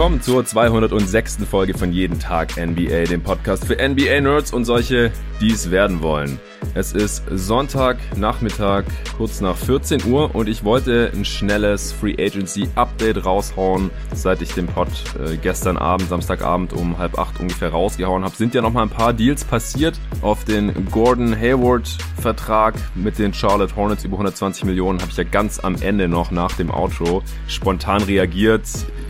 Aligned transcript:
willkommen 0.00 0.22
zur 0.22 0.46
206. 0.46 1.40
Folge 1.44 1.76
von 1.76 1.92
Jeden 1.92 2.18
Tag 2.18 2.56
NBA, 2.56 3.04
dem 3.04 3.22
Podcast 3.22 3.66
für 3.66 3.76
NBA-Nerds 3.86 4.50
und 4.50 4.64
solche, 4.64 5.12
die 5.42 5.50
es 5.50 5.70
werden 5.70 6.00
wollen. 6.00 6.40
Es 6.74 6.92
ist 6.92 7.24
Sonntagnachmittag, 7.28 8.84
kurz 9.16 9.40
nach 9.40 9.56
14 9.56 10.04
Uhr 10.04 10.34
und 10.34 10.48
ich 10.48 10.62
wollte 10.62 11.10
ein 11.12 11.24
schnelles 11.24 11.92
Free 11.92 12.14
Agency 12.18 12.68
Update 12.76 13.24
raushauen, 13.24 13.90
seit 14.14 14.40
ich 14.40 14.54
den 14.54 14.66
Pod 14.66 14.88
äh, 15.18 15.36
gestern 15.36 15.76
Abend, 15.76 16.08
Samstagabend 16.08 16.72
um 16.72 16.96
halb 16.96 17.18
acht 17.18 17.40
ungefähr 17.40 17.70
rausgehauen 17.70 18.24
habe. 18.24 18.36
Sind 18.36 18.54
ja 18.54 18.62
noch 18.62 18.72
mal 18.72 18.82
ein 18.82 18.88
paar 18.88 19.12
Deals 19.12 19.44
passiert 19.44 19.98
auf 20.22 20.44
den 20.44 20.86
Gordon 20.90 21.36
Hayward 21.36 21.88
Vertrag 22.20 22.74
mit 22.94 23.18
den 23.18 23.34
Charlotte 23.34 23.74
Hornets 23.74 24.04
über 24.04 24.14
120 24.14 24.64
Millionen 24.64 25.00
habe 25.00 25.10
ich 25.10 25.16
ja 25.16 25.24
ganz 25.24 25.58
am 25.58 25.76
Ende 25.80 26.06
noch 26.06 26.30
nach 26.30 26.52
dem 26.52 26.70
Outro 26.70 27.22
spontan 27.48 28.02
reagiert. 28.02 28.62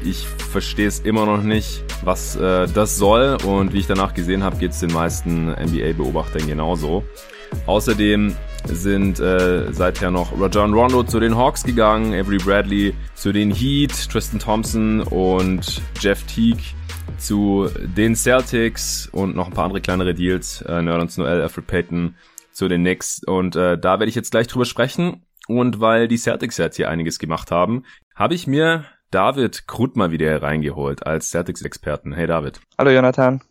Ich 0.03 0.27
verstehe 0.27 0.87
es 0.87 1.01
immer 1.01 1.27
noch 1.27 1.43
nicht, 1.43 1.85
was 2.03 2.37
äh, 2.37 2.67
das 2.69 2.97
soll 2.97 3.37
und 3.45 3.73
wie 3.73 3.81
ich 3.81 3.87
danach 3.87 4.15
gesehen 4.15 4.43
habe, 4.43 4.57
geht 4.57 4.71
es 4.71 4.81
den 4.81 4.93
meisten 4.93 5.51
NBA-Beobachtern 5.51 6.47
genauso. 6.47 7.05
Außerdem 7.67 8.37
sind 8.65 9.21
äh, 9.21 9.73
seither 9.73 10.11
noch 10.11 10.39
Rajon 10.39 10.75
Rondo 10.75 11.03
zu 11.03 11.21
den 11.21 11.37
Hawks 11.37 11.65
gegangen, 11.65 12.13
Avery 12.15 12.39
Bradley 12.39 12.95
zu 13.15 13.33
den 13.33 13.51
Heat, 13.51 14.11
Tristan 14.11 14.39
Thompson 14.39 15.01
und 15.01 15.81
Jeff 16.01 16.23
Teague 16.25 16.63
zu 17.19 17.69
den 17.97 18.17
Celtics 18.17 19.09
und 19.13 19.37
noch 19.37 19.49
ein 19.49 19.53
paar 19.53 19.65
andere 19.65 19.81
kleinere 19.81 20.15
Deals. 20.15 20.63
Äh, 20.63 20.83
Nerlens 20.83 21.17
Noel, 21.17 21.43
Alfred 21.43 21.67
Payton 21.67 22.17
zu 22.53 22.69
den 22.69 22.83
Knicks. 22.83 23.23
Und 23.25 23.57
äh, 23.57 23.79
da 23.79 23.99
werde 23.99 24.09
ich 24.09 24.15
jetzt 24.15 24.31
gleich 24.31 24.47
drüber 24.47 24.65
sprechen. 24.65 25.25
Und 25.49 25.81
weil 25.81 26.09
die 26.09 26.19
Celtics 26.19 26.59
jetzt 26.59 26.77
hier 26.77 26.89
einiges 26.89 27.19
gemacht 27.19 27.51
haben, 27.51 27.85
habe 28.15 28.35
ich 28.35 28.47
mir 28.47 28.85
David 29.11 29.67
Krut 29.67 29.97
mal 29.97 30.13
wieder 30.13 30.29
hereingeholt 30.29 31.05
als 31.07 31.31
Celtics-Experten. 31.31 32.13
Hey 32.13 32.27
David. 32.27 32.61
Hallo 32.79 32.91
Jonathan. 32.91 33.43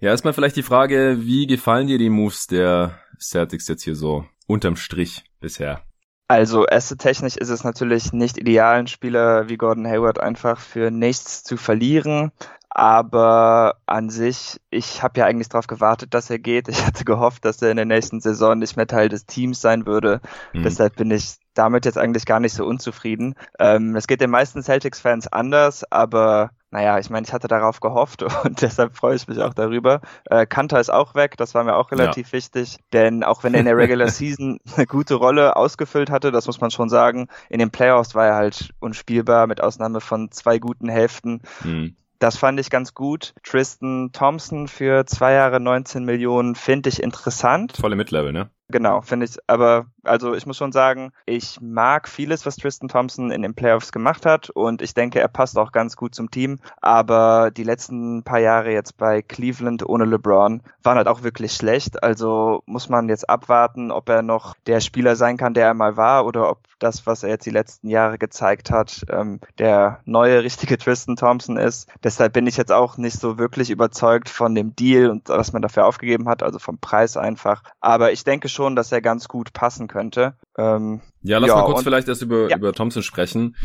Ja, 0.00 0.10
erstmal 0.10 0.34
vielleicht 0.34 0.56
die 0.56 0.62
Frage, 0.62 1.18
wie 1.20 1.46
gefallen 1.46 1.86
dir 1.86 1.98
die 1.98 2.10
Moves 2.10 2.46
der 2.46 2.98
Celtics 3.20 3.68
jetzt 3.68 3.82
hier 3.82 3.94
so 3.94 4.24
unterm 4.46 4.76
Strich 4.76 5.24
bisher? 5.40 5.82
Also 6.28 6.66
asset-technisch 6.66 7.36
ist 7.36 7.50
es 7.50 7.62
natürlich 7.62 8.12
nicht 8.12 8.36
ideal, 8.36 8.78
einen 8.78 8.88
Spieler 8.88 9.48
wie 9.48 9.56
Gordon 9.56 9.86
Hayward 9.86 10.18
einfach 10.18 10.58
für 10.58 10.90
nichts 10.90 11.44
zu 11.44 11.56
verlieren. 11.56 12.32
Aber 12.68 13.76
an 13.86 14.10
sich, 14.10 14.60
ich 14.68 15.02
habe 15.02 15.20
ja 15.20 15.26
eigentlich 15.26 15.48
darauf 15.48 15.66
gewartet, 15.66 16.12
dass 16.12 16.28
er 16.28 16.38
geht. 16.38 16.68
Ich 16.68 16.84
hatte 16.84 17.04
gehofft, 17.04 17.44
dass 17.44 17.62
er 17.62 17.70
in 17.70 17.76
der 17.76 17.86
nächsten 17.86 18.20
Saison 18.20 18.58
nicht 18.58 18.76
mehr 18.76 18.86
Teil 18.86 19.08
des 19.08 19.24
Teams 19.24 19.60
sein 19.60 19.86
würde. 19.86 20.20
Mhm. 20.52 20.64
Deshalb 20.64 20.96
bin 20.96 21.10
ich 21.10 21.36
damit 21.54 21.86
jetzt 21.86 21.96
eigentlich 21.96 22.26
gar 22.26 22.40
nicht 22.40 22.52
so 22.52 22.66
unzufrieden. 22.66 23.34
Ähm, 23.58 23.94
das 23.94 24.06
geht 24.06 24.20
den 24.20 24.30
meisten 24.30 24.62
Celtics-Fans 24.62 25.28
anders, 25.28 25.90
aber 25.90 26.50
naja, 26.76 26.98
ich 26.98 27.08
meine, 27.08 27.26
ich 27.26 27.32
hatte 27.32 27.48
darauf 27.48 27.80
gehofft 27.80 28.22
und 28.44 28.60
deshalb 28.60 28.94
freue 28.94 29.16
ich 29.16 29.26
mich 29.26 29.40
auch 29.40 29.54
darüber. 29.54 30.02
Äh, 30.26 30.44
Kanter 30.44 30.78
ist 30.78 30.90
auch 30.90 31.14
weg, 31.14 31.38
das 31.38 31.54
war 31.54 31.64
mir 31.64 31.74
auch 31.74 31.90
relativ 31.90 32.28
ja. 32.28 32.32
wichtig, 32.34 32.76
denn 32.92 33.24
auch 33.24 33.44
wenn 33.44 33.54
er 33.54 33.60
in 33.60 33.66
der 33.66 33.78
Regular 33.78 34.08
Season 34.10 34.58
eine 34.76 34.84
gute 34.84 35.14
Rolle 35.14 35.56
ausgefüllt 35.56 36.10
hatte, 36.10 36.32
das 36.32 36.46
muss 36.46 36.60
man 36.60 36.70
schon 36.70 36.90
sagen, 36.90 37.28
in 37.48 37.60
den 37.60 37.70
Playoffs 37.70 38.14
war 38.14 38.26
er 38.26 38.34
halt 38.34 38.74
unspielbar, 38.78 39.46
mit 39.46 39.62
Ausnahme 39.62 40.02
von 40.02 40.30
zwei 40.32 40.58
guten 40.58 40.90
Hälften. 40.90 41.40
Mhm. 41.64 41.96
Das 42.18 42.36
fand 42.36 42.60
ich 42.60 42.68
ganz 42.68 42.92
gut. 42.92 43.32
Tristan 43.42 44.10
Thompson 44.12 44.68
für 44.68 45.06
zwei 45.06 45.32
Jahre 45.32 45.60
19 45.60 46.04
Millionen 46.04 46.56
finde 46.56 46.90
ich 46.90 47.02
interessant. 47.02 47.74
Volle 47.78 47.96
Midlevel, 47.96 48.32
ne? 48.32 48.50
Genau, 48.68 49.00
finde 49.00 49.26
ich, 49.26 49.38
aber 49.46 49.86
also 50.02 50.34
ich 50.34 50.44
muss 50.44 50.56
schon 50.56 50.72
sagen, 50.72 51.12
ich 51.24 51.60
mag 51.60 52.08
vieles, 52.08 52.44
was 52.46 52.56
Tristan 52.56 52.88
Thompson 52.88 53.30
in 53.30 53.42
den 53.42 53.54
Playoffs 53.54 53.92
gemacht 53.92 54.26
hat 54.26 54.50
und 54.50 54.82
ich 54.82 54.92
denke, 54.92 55.20
er 55.20 55.28
passt 55.28 55.56
auch 55.56 55.70
ganz 55.70 55.96
gut 55.96 56.16
zum 56.16 56.32
Team, 56.32 56.58
aber 56.80 57.52
die 57.52 57.62
letzten 57.62 58.24
paar 58.24 58.40
Jahre 58.40 58.72
jetzt 58.72 58.96
bei 58.96 59.22
Cleveland 59.22 59.88
ohne 59.88 60.04
LeBron 60.04 60.62
waren 60.82 60.96
halt 60.96 61.06
auch 61.06 61.22
wirklich 61.22 61.52
schlecht, 61.52 62.02
also 62.02 62.64
muss 62.66 62.88
man 62.88 63.08
jetzt 63.08 63.30
abwarten, 63.30 63.92
ob 63.92 64.08
er 64.08 64.22
noch 64.22 64.54
der 64.66 64.80
Spieler 64.80 65.14
sein 65.14 65.36
kann, 65.36 65.54
der 65.54 65.66
er 65.66 65.74
mal 65.74 65.96
war 65.96 66.26
oder 66.26 66.50
ob 66.50 66.58
das, 66.80 67.06
was 67.06 67.22
er 67.22 67.30
jetzt 67.30 67.46
die 67.46 67.50
letzten 67.50 67.88
Jahre 67.88 68.18
gezeigt 68.18 68.70
hat, 68.72 69.04
ähm, 69.10 69.40
der 69.58 70.00
neue 70.04 70.42
richtige 70.42 70.76
Tristan 70.76 71.14
Thompson 71.14 71.56
ist. 71.56 71.88
Deshalb 72.02 72.32
bin 72.32 72.48
ich 72.48 72.56
jetzt 72.56 72.72
auch 72.72 72.96
nicht 72.96 73.18
so 73.18 73.38
wirklich 73.38 73.70
überzeugt 73.70 74.28
von 74.28 74.56
dem 74.56 74.74
Deal 74.74 75.08
und 75.08 75.28
was 75.28 75.52
man 75.52 75.62
dafür 75.62 75.86
aufgegeben 75.86 76.28
hat, 76.28 76.42
also 76.42 76.58
vom 76.58 76.78
Preis 76.78 77.16
einfach, 77.16 77.62
aber 77.80 78.10
ich 78.10 78.24
denke 78.24 78.48
schon, 78.56 78.74
dass 78.74 78.90
er 78.90 79.00
ganz 79.00 79.28
gut 79.28 79.52
passen 79.52 79.86
könnte. 79.86 80.36
Ähm, 80.58 81.02
ja, 81.26 81.38
lass 81.38 81.48
ja, 81.48 81.56
mal 81.56 81.64
kurz 81.64 81.82
vielleicht 81.82 82.08
erst 82.08 82.22
über, 82.22 82.48
ja. 82.50 82.56
über 82.56 82.72
Thompson 82.72 83.02
sprechen. 83.02 83.56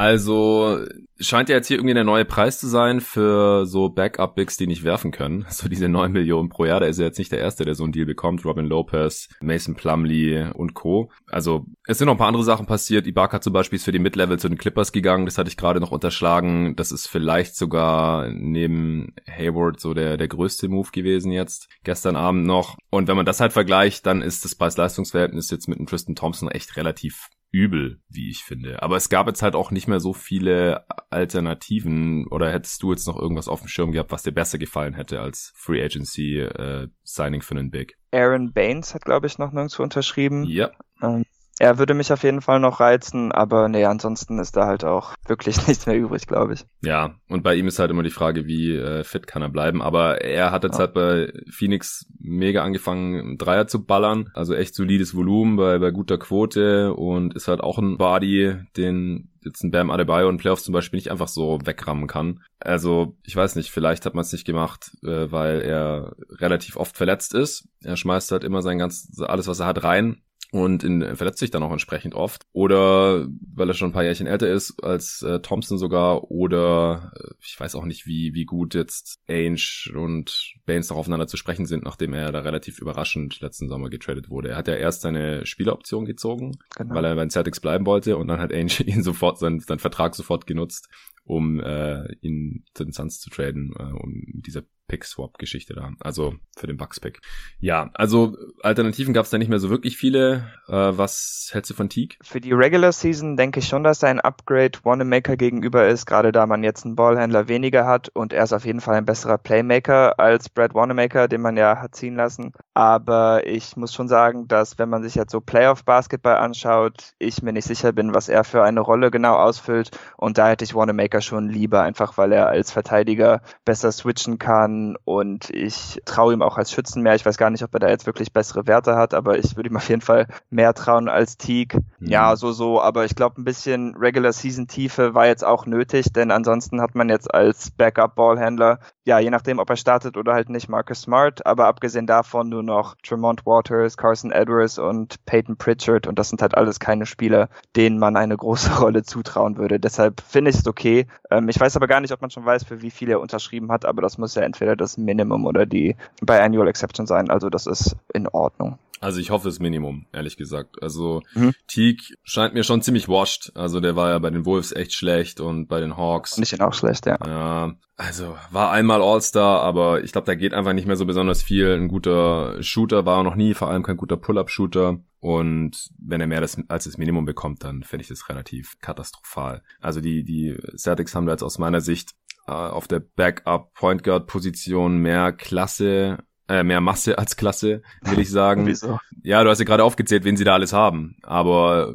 Also 0.00 0.78
scheint 1.18 1.50
ja 1.50 1.56
jetzt 1.56 1.66
hier 1.66 1.76
irgendwie 1.76 1.92
der 1.92 2.04
neue 2.04 2.24
Preis 2.24 2.58
zu 2.58 2.68
sein 2.68 3.02
für 3.02 3.66
so 3.66 3.90
Backup-Bigs, 3.90 4.56
die 4.56 4.66
nicht 4.66 4.82
werfen 4.82 5.10
können. 5.10 5.44
So 5.60 5.68
diese 5.68 5.90
neun 5.90 6.12
Millionen 6.12 6.48
pro 6.48 6.64
Jahr. 6.64 6.80
Da 6.80 6.86
ist 6.86 6.98
er 6.98 7.04
jetzt 7.04 7.18
nicht 7.18 7.30
der 7.32 7.40
Erste, 7.40 7.66
der 7.66 7.74
so 7.74 7.84
einen 7.84 7.92
Deal 7.92 8.06
bekommt. 8.06 8.46
Robin 8.46 8.64
Lopez, 8.64 9.28
Mason 9.42 9.74
Plumley 9.74 10.50
und 10.54 10.72
Co. 10.72 11.10
Also 11.28 11.66
es 11.86 11.98
sind 11.98 12.06
noch 12.06 12.14
ein 12.14 12.18
paar 12.18 12.28
andere 12.28 12.44
Sachen 12.44 12.64
passiert. 12.64 13.06
Ibaka 13.06 13.42
zum 13.42 13.52
Beispiel 13.52 13.76
ist 13.76 13.84
für 13.84 13.92
die 13.92 13.98
Mid-Level 13.98 14.38
zu 14.38 14.48
den 14.48 14.56
Clippers 14.56 14.92
gegangen. 14.92 15.26
Das 15.26 15.36
hatte 15.36 15.50
ich 15.50 15.58
gerade 15.58 15.80
noch 15.80 15.90
unterschlagen. 15.90 16.76
Das 16.76 16.92
ist 16.92 17.08
vielleicht 17.08 17.56
sogar 17.56 18.30
neben 18.32 19.12
Hayward 19.28 19.80
so 19.80 19.92
der, 19.92 20.16
der 20.16 20.28
größte 20.28 20.68
Move 20.68 20.88
gewesen 20.92 21.30
jetzt. 21.30 21.68
Gestern 21.84 22.16
Abend 22.16 22.46
noch. 22.46 22.78
Und 22.88 23.06
wenn 23.06 23.16
man 23.16 23.26
das 23.26 23.40
halt 23.40 23.52
vergleicht, 23.52 24.06
dann 24.06 24.22
ist 24.22 24.46
das 24.46 24.54
Preis-Leistungs-Verhältnis 24.54 25.50
jetzt 25.50 25.68
mit 25.68 25.76
einem 25.76 25.86
Tristan 25.86 26.14
Thompson 26.14 26.50
echt 26.50 26.78
relativ 26.78 27.09
übel, 27.52 28.00
wie 28.08 28.30
ich 28.30 28.44
finde. 28.44 28.82
Aber 28.82 28.96
es 28.96 29.08
gab 29.08 29.26
jetzt 29.26 29.42
halt 29.42 29.54
auch 29.54 29.70
nicht 29.70 29.88
mehr 29.88 30.00
so 30.00 30.12
viele 30.12 30.84
Alternativen. 31.10 32.26
Oder 32.28 32.52
hättest 32.52 32.82
du 32.82 32.92
jetzt 32.92 33.06
noch 33.06 33.18
irgendwas 33.18 33.48
auf 33.48 33.60
dem 33.60 33.68
Schirm 33.68 33.92
gehabt, 33.92 34.12
was 34.12 34.22
dir 34.22 34.32
besser 34.32 34.58
gefallen 34.58 34.94
hätte 34.94 35.20
als 35.20 35.52
Free 35.56 35.82
Agency 35.82 36.38
äh, 36.38 36.88
Signing 37.02 37.42
für 37.42 37.54
einen 37.56 37.70
Big? 37.70 37.96
Aaron 38.12 38.52
Baines 38.52 38.94
hat, 38.94 39.04
glaube 39.04 39.26
ich, 39.26 39.38
noch 39.38 39.52
nirgendwo 39.52 39.82
unterschrieben. 39.82 40.44
Ja. 40.44 40.70
Ähm, 41.02 41.24
er 41.60 41.78
würde 41.78 41.92
mich 41.92 42.10
auf 42.10 42.22
jeden 42.22 42.40
Fall 42.40 42.58
noch 42.58 42.80
reizen, 42.80 43.32
aber 43.32 43.68
nee, 43.68 43.84
ansonsten 43.84 44.38
ist 44.38 44.56
da 44.56 44.64
halt 44.66 44.82
auch 44.82 45.14
wirklich 45.26 45.56
nichts 45.68 45.86
mehr 45.86 45.96
übrig, 45.96 46.26
glaube 46.26 46.54
ich. 46.54 46.64
Ja, 46.82 47.16
und 47.28 47.42
bei 47.42 47.54
ihm 47.54 47.68
ist 47.68 47.78
halt 47.78 47.90
immer 47.90 48.02
die 48.02 48.08
Frage, 48.08 48.46
wie 48.46 48.74
äh, 48.74 49.04
fit 49.04 49.26
kann 49.26 49.42
er 49.42 49.50
bleiben. 49.50 49.82
Aber 49.82 50.22
er 50.22 50.52
hat 50.52 50.64
jetzt 50.64 50.78
ja. 50.78 50.86
halt 50.86 50.94
bei 50.94 51.32
Phoenix 51.50 52.06
mega 52.18 52.64
angefangen, 52.64 53.36
Dreier 53.36 53.66
zu 53.66 53.84
ballern. 53.84 54.30
Also 54.32 54.54
echt 54.54 54.74
solides 54.74 55.14
Volumen 55.14 55.56
bei, 55.56 55.78
bei 55.78 55.90
guter 55.90 56.16
Quote 56.16 56.94
und 56.94 57.34
ist 57.34 57.46
halt 57.46 57.60
auch 57.60 57.76
ein 57.76 57.98
Body, 57.98 58.56
den 58.78 59.28
jetzt 59.44 59.62
ein 59.62 59.70
Bam 59.70 59.90
Adebayo 59.90 60.30
in 60.30 60.38
Playoffs 60.38 60.64
zum 60.64 60.72
Beispiel 60.72 60.96
nicht 60.96 61.10
einfach 61.10 61.28
so 61.28 61.58
wegrammen 61.62 62.06
kann. 62.06 62.40
Also 62.58 63.16
ich 63.22 63.36
weiß 63.36 63.56
nicht, 63.56 63.70
vielleicht 63.70 64.06
hat 64.06 64.14
man 64.14 64.22
es 64.22 64.32
nicht 64.32 64.46
gemacht, 64.46 64.92
äh, 65.02 65.30
weil 65.30 65.60
er 65.60 66.14
relativ 66.30 66.78
oft 66.78 66.96
verletzt 66.96 67.34
ist. 67.34 67.68
Er 67.82 67.98
schmeißt 67.98 68.32
halt 68.32 68.44
immer 68.44 68.62
sein 68.62 68.78
ganz 68.78 69.10
alles, 69.20 69.46
was 69.46 69.60
er 69.60 69.66
hat, 69.66 69.84
rein 69.84 70.22
und 70.52 70.82
in, 70.82 71.16
verletzt 71.16 71.38
sich 71.38 71.50
dann 71.50 71.62
auch 71.62 71.72
entsprechend 71.72 72.14
oft. 72.14 72.42
Oder 72.52 73.28
weil 73.54 73.68
er 73.68 73.74
schon 73.74 73.90
ein 73.90 73.92
paar 73.92 74.02
Jährchen 74.02 74.26
älter 74.26 74.48
ist 74.48 74.82
als 74.82 75.22
äh, 75.22 75.40
Thompson 75.40 75.78
sogar. 75.78 76.30
Oder 76.30 77.12
äh, 77.16 77.34
ich 77.40 77.58
weiß 77.58 77.74
auch 77.74 77.84
nicht, 77.84 78.06
wie, 78.06 78.34
wie 78.34 78.44
gut 78.44 78.74
jetzt 78.74 79.20
Ainge 79.28 79.92
und 79.94 80.54
Baines 80.66 80.90
noch 80.90 80.96
aufeinander 80.96 81.26
zu 81.26 81.36
sprechen 81.36 81.66
sind, 81.66 81.84
nachdem 81.84 82.14
er 82.14 82.32
da 82.32 82.40
relativ 82.40 82.80
überraschend 82.80 83.40
letzten 83.40 83.68
Sommer 83.68 83.90
getradet 83.90 84.28
wurde. 84.28 84.50
Er 84.50 84.56
hat 84.56 84.68
ja 84.68 84.74
erst 84.74 85.02
seine 85.02 85.46
Spieleroption 85.46 86.04
gezogen, 86.04 86.58
genau. 86.76 86.94
weil 86.94 87.04
er 87.04 87.14
bei 87.14 87.24
den 87.24 87.30
Celtics 87.30 87.60
bleiben 87.60 87.86
wollte 87.86 88.16
und 88.16 88.28
dann 88.28 88.40
hat 88.40 88.52
Ainge 88.52 88.80
ihn 88.86 89.02
sofort, 89.02 89.38
seinen, 89.38 89.60
seinen 89.60 89.78
Vertrag 89.78 90.14
sofort 90.16 90.46
genutzt, 90.46 90.88
um 91.24 91.60
äh, 91.60 92.12
ihn 92.22 92.64
zu 92.74 92.84
den 92.84 92.92
Suns 92.92 93.20
zu 93.20 93.30
traden, 93.30 93.72
äh, 93.78 93.92
um 93.92 94.24
dieser 94.42 94.62
Pick-Swap-Geschichte 94.90 95.74
da. 95.74 95.92
Also 96.00 96.34
für 96.56 96.66
den 96.66 96.76
Bucks-Pick. 96.76 97.20
Ja, 97.60 97.90
also 97.94 98.36
Alternativen 98.60 99.14
gab 99.14 99.24
es 99.24 99.30
da 99.30 99.38
nicht 99.38 99.48
mehr 99.48 99.60
so 99.60 99.70
wirklich 99.70 99.96
viele. 99.96 100.48
Äh, 100.66 100.72
was 100.72 101.50
hältst 101.52 101.70
du 101.70 101.74
von 101.74 101.88
Teague? 101.88 102.16
Für 102.22 102.40
die 102.40 102.52
Regular 102.52 102.90
Season 102.90 103.36
denke 103.36 103.60
ich 103.60 103.68
schon, 103.68 103.84
dass 103.84 104.02
er 104.02 104.08
ein 104.08 104.18
Upgrade 104.18 104.80
Wanamaker 104.82 105.36
gegenüber 105.36 105.86
ist, 105.86 106.06
gerade 106.06 106.32
da 106.32 106.44
man 106.46 106.64
jetzt 106.64 106.84
einen 106.84 106.96
Ballhändler 106.96 107.46
weniger 107.46 107.86
hat 107.86 108.08
und 108.08 108.32
er 108.32 108.42
ist 108.42 108.52
auf 108.52 108.64
jeden 108.64 108.80
Fall 108.80 108.96
ein 108.96 109.04
besserer 109.04 109.38
Playmaker 109.38 110.18
als 110.18 110.48
Brad 110.48 110.74
Wanamaker, 110.74 111.28
den 111.28 111.40
man 111.40 111.56
ja 111.56 111.76
hat 111.80 111.94
ziehen 111.94 112.16
lassen. 112.16 112.52
Aber 112.74 113.46
ich 113.46 113.76
muss 113.76 113.94
schon 113.94 114.08
sagen, 114.08 114.48
dass 114.48 114.76
wenn 114.76 114.88
man 114.88 115.04
sich 115.04 115.14
jetzt 115.14 115.30
so 115.30 115.40
Playoff-Basketball 115.40 116.38
anschaut, 116.38 117.12
ich 117.20 117.42
mir 117.42 117.52
nicht 117.52 117.66
sicher 117.66 117.92
bin, 117.92 118.12
was 118.12 118.28
er 118.28 118.42
für 118.42 118.64
eine 118.64 118.80
Rolle 118.80 119.12
genau 119.12 119.36
ausfüllt 119.36 119.92
und 120.16 120.36
da 120.36 120.48
hätte 120.48 120.64
ich 120.64 120.74
Wanamaker 120.74 121.20
schon 121.20 121.48
lieber, 121.48 121.82
einfach 121.82 122.18
weil 122.18 122.32
er 122.32 122.48
als 122.48 122.72
Verteidiger 122.72 123.42
besser 123.64 123.92
switchen 123.92 124.38
kann 124.38 124.79
und 125.04 125.50
ich 125.50 126.00
traue 126.04 126.32
ihm 126.32 126.42
auch 126.42 126.58
als 126.58 126.72
Schützen 126.72 127.02
mehr. 127.02 127.14
Ich 127.14 127.24
weiß 127.24 127.36
gar 127.38 127.50
nicht, 127.50 127.62
ob 127.62 127.74
er 127.74 127.80
da 127.80 127.88
jetzt 127.88 128.06
wirklich 128.06 128.32
bessere 128.32 128.66
Werte 128.66 128.96
hat, 128.96 129.14
aber 129.14 129.38
ich 129.38 129.56
würde 129.56 129.70
ihm 129.70 129.76
auf 129.76 129.88
jeden 129.88 130.00
Fall 130.00 130.26
mehr 130.50 130.74
trauen 130.74 131.08
als 131.08 131.36
Teague. 131.36 131.80
Mhm. 131.98 132.08
Ja, 132.08 132.36
so, 132.36 132.52
so, 132.52 132.80
aber 132.80 133.04
ich 133.04 133.14
glaube, 133.14 133.40
ein 133.40 133.44
bisschen 133.44 133.96
Regular 133.96 134.32
Season 134.32 134.66
Tiefe 134.66 135.14
war 135.14 135.26
jetzt 135.26 135.44
auch 135.44 135.66
nötig, 135.66 136.12
denn 136.12 136.30
ansonsten 136.30 136.80
hat 136.80 136.94
man 136.94 137.08
jetzt 137.08 137.32
als 137.32 137.70
Backup 137.70 138.14
Ballhändler 138.14 138.80
ja, 139.04 139.18
je 139.18 139.30
nachdem, 139.30 139.58
ob 139.58 139.70
er 139.70 139.76
startet 139.76 140.16
oder 140.16 140.34
halt 140.34 140.50
nicht, 140.50 140.68
Marcus 140.68 141.02
Smart, 141.02 141.46
aber 141.46 141.66
abgesehen 141.66 142.06
davon 142.06 142.48
nur 142.48 142.62
noch 142.62 142.96
Tremont 143.02 143.46
Waters, 143.46 143.96
Carson 143.96 144.30
Edwards 144.30 144.78
und 144.78 145.24
Peyton 145.24 145.56
Pritchard 145.56 146.06
und 146.06 146.18
das 146.18 146.28
sind 146.28 146.42
halt 146.42 146.54
alles 146.54 146.80
keine 146.80 147.06
Spieler, 147.06 147.48
denen 147.76 147.98
man 147.98 148.16
eine 148.16 148.36
große 148.36 148.72
Rolle 148.80 149.02
zutrauen 149.02 149.56
würde. 149.56 149.80
Deshalb 149.80 150.20
finde 150.20 150.50
ich 150.50 150.58
es 150.58 150.66
okay. 150.66 151.06
Ähm, 151.30 151.48
ich 151.48 151.58
weiß 151.58 151.76
aber 151.76 151.86
gar 151.86 152.00
nicht, 152.00 152.12
ob 152.12 152.20
man 152.20 152.30
schon 152.30 152.44
weiß, 152.44 152.64
für 152.64 152.82
wie 152.82 152.90
viel 152.90 153.10
er 153.10 153.20
unterschrieben 153.20 153.72
hat, 153.72 153.86
aber 153.86 154.02
das 154.02 154.18
muss 154.18 154.34
ja 154.34 154.42
entweder 154.42 154.76
das 154.76 154.98
Minimum 154.98 155.46
oder 155.46 155.64
die 155.64 155.96
Biannual 156.20 156.68
Exception 156.68 157.06
sein, 157.06 157.30
also 157.30 157.48
das 157.48 157.66
ist 157.66 157.96
in 158.12 158.28
Ordnung. 158.28 158.78
Also 159.00 159.18
ich 159.18 159.30
hoffe 159.30 159.48
es 159.48 159.58
Minimum, 159.60 160.06
ehrlich 160.12 160.36
gesagt. 160.36 160.82
Also 160.82 161.22
mhm. 161.34 161.54
Teague 161.66 162.16
scheint 162.22 162.52
mir 162.52 162.64
schon 162.64 162.82
ziemlich 162.82 163.08
washed. 163.08 163.50
Also 163.54 163.80
der 163.80 163.96
war 163.96 164.10
ja 164.10 164.18
bei 164.18 164.28
den 164.28 164.44
Wolves 164.44 164.72
echt 164.72 164.92
schlecht 164.92 165.40
und 165.40 165.68
bei 165.68 165.80
den 165.80 165.96
Hawks. 165.96 166.36
Nicht 166.36 166.52
ihn 166.52 166.60
auch 166.60 166.74
schlecht, 166.74 167.06
ja. 167.06 167.18
Ja, 167.26 167.74
also 167.96 168.36
war 168.50 168.70
einmal 168.70 169.02
All-Star, 169.02 169.62
aber 169.62 170.04
ich 170.04 170.12
glaube, 170.12 170.26
da 170.26 170.34
geht 170.34 170.52
einfach 170.52 170.74
nicht 170.74 170.86
mehr 170.86 170.96
so 170.96 171.06
besonders 171.06 171.42
viel. 171.42 171.72
Ein 171.72 171.88
guter 171.88 172.62
Shooter 172.62 173.06
war 173.06 173.20
er 173.20 173.24
noch 173.24 173.36
nie, 173.36 173.54
vor 173.54 173.70
allem 173.70 173.82
kein 173.82 173.96
guter 173.96 174.18
Pull-Up-Shooter. 174.18 174.98
Und 175.20 175.90
wenn 175.98 176.20
er 176.20 176.26
mehr 176.26 176.42
das, 176.42 176.58
als 176.68 176.84
das 176.84 176.98
Minimum 176.98 177.24
bekommt, 177.24 177.64
dann 177.64 177.82
finde 177.82 178.02
ich 178.02 178.08
das 178.08 178.28
relativ 178.28 178.78
katastrophal. 178.80 179.62
Also 179.80 180.02
die, 180.02 180.24
die 180.24 180.58
Celtics 180.76 181.14
haben 181.14 181.24
da 181.24 181.32
jetzt 181.32 181.42
aus 181.42 181.58
meiner 181.58 181.80
Sicht 181.80 182.12
äh, 182.46 182.52
auf 182.52 182.88
der 182.88 183.00
Backup 183.00 183.72
Point 183.74 184.02
Guard 184.02 184.26
Position 184.26 184.98
mehr 184.98 185.32
Klasse 185.32 186.18
äh, 186.50 186.64
mehr 186.64 186.80
Masse 186.80 187.16
als 187.16 187.36
Klasse, 187.36 187.82
will 188.02 188.18
ich 188.18 188.30
sagen. 188.30 188.66
Wieso? 188.66 188.98
Ja, 189.22 189.44
du 189.44 189.50
hast 189.50 189.60
ja 189.60 189.64
gerade 189.64 189.84
aufgezählt, 189.84 190.24
wen 190.24 190.36
sie 190.36 190.44
da 190.44 190.54
alles 190.54 190.72
haben. 190.72 191.16
Aber 191.22 191.94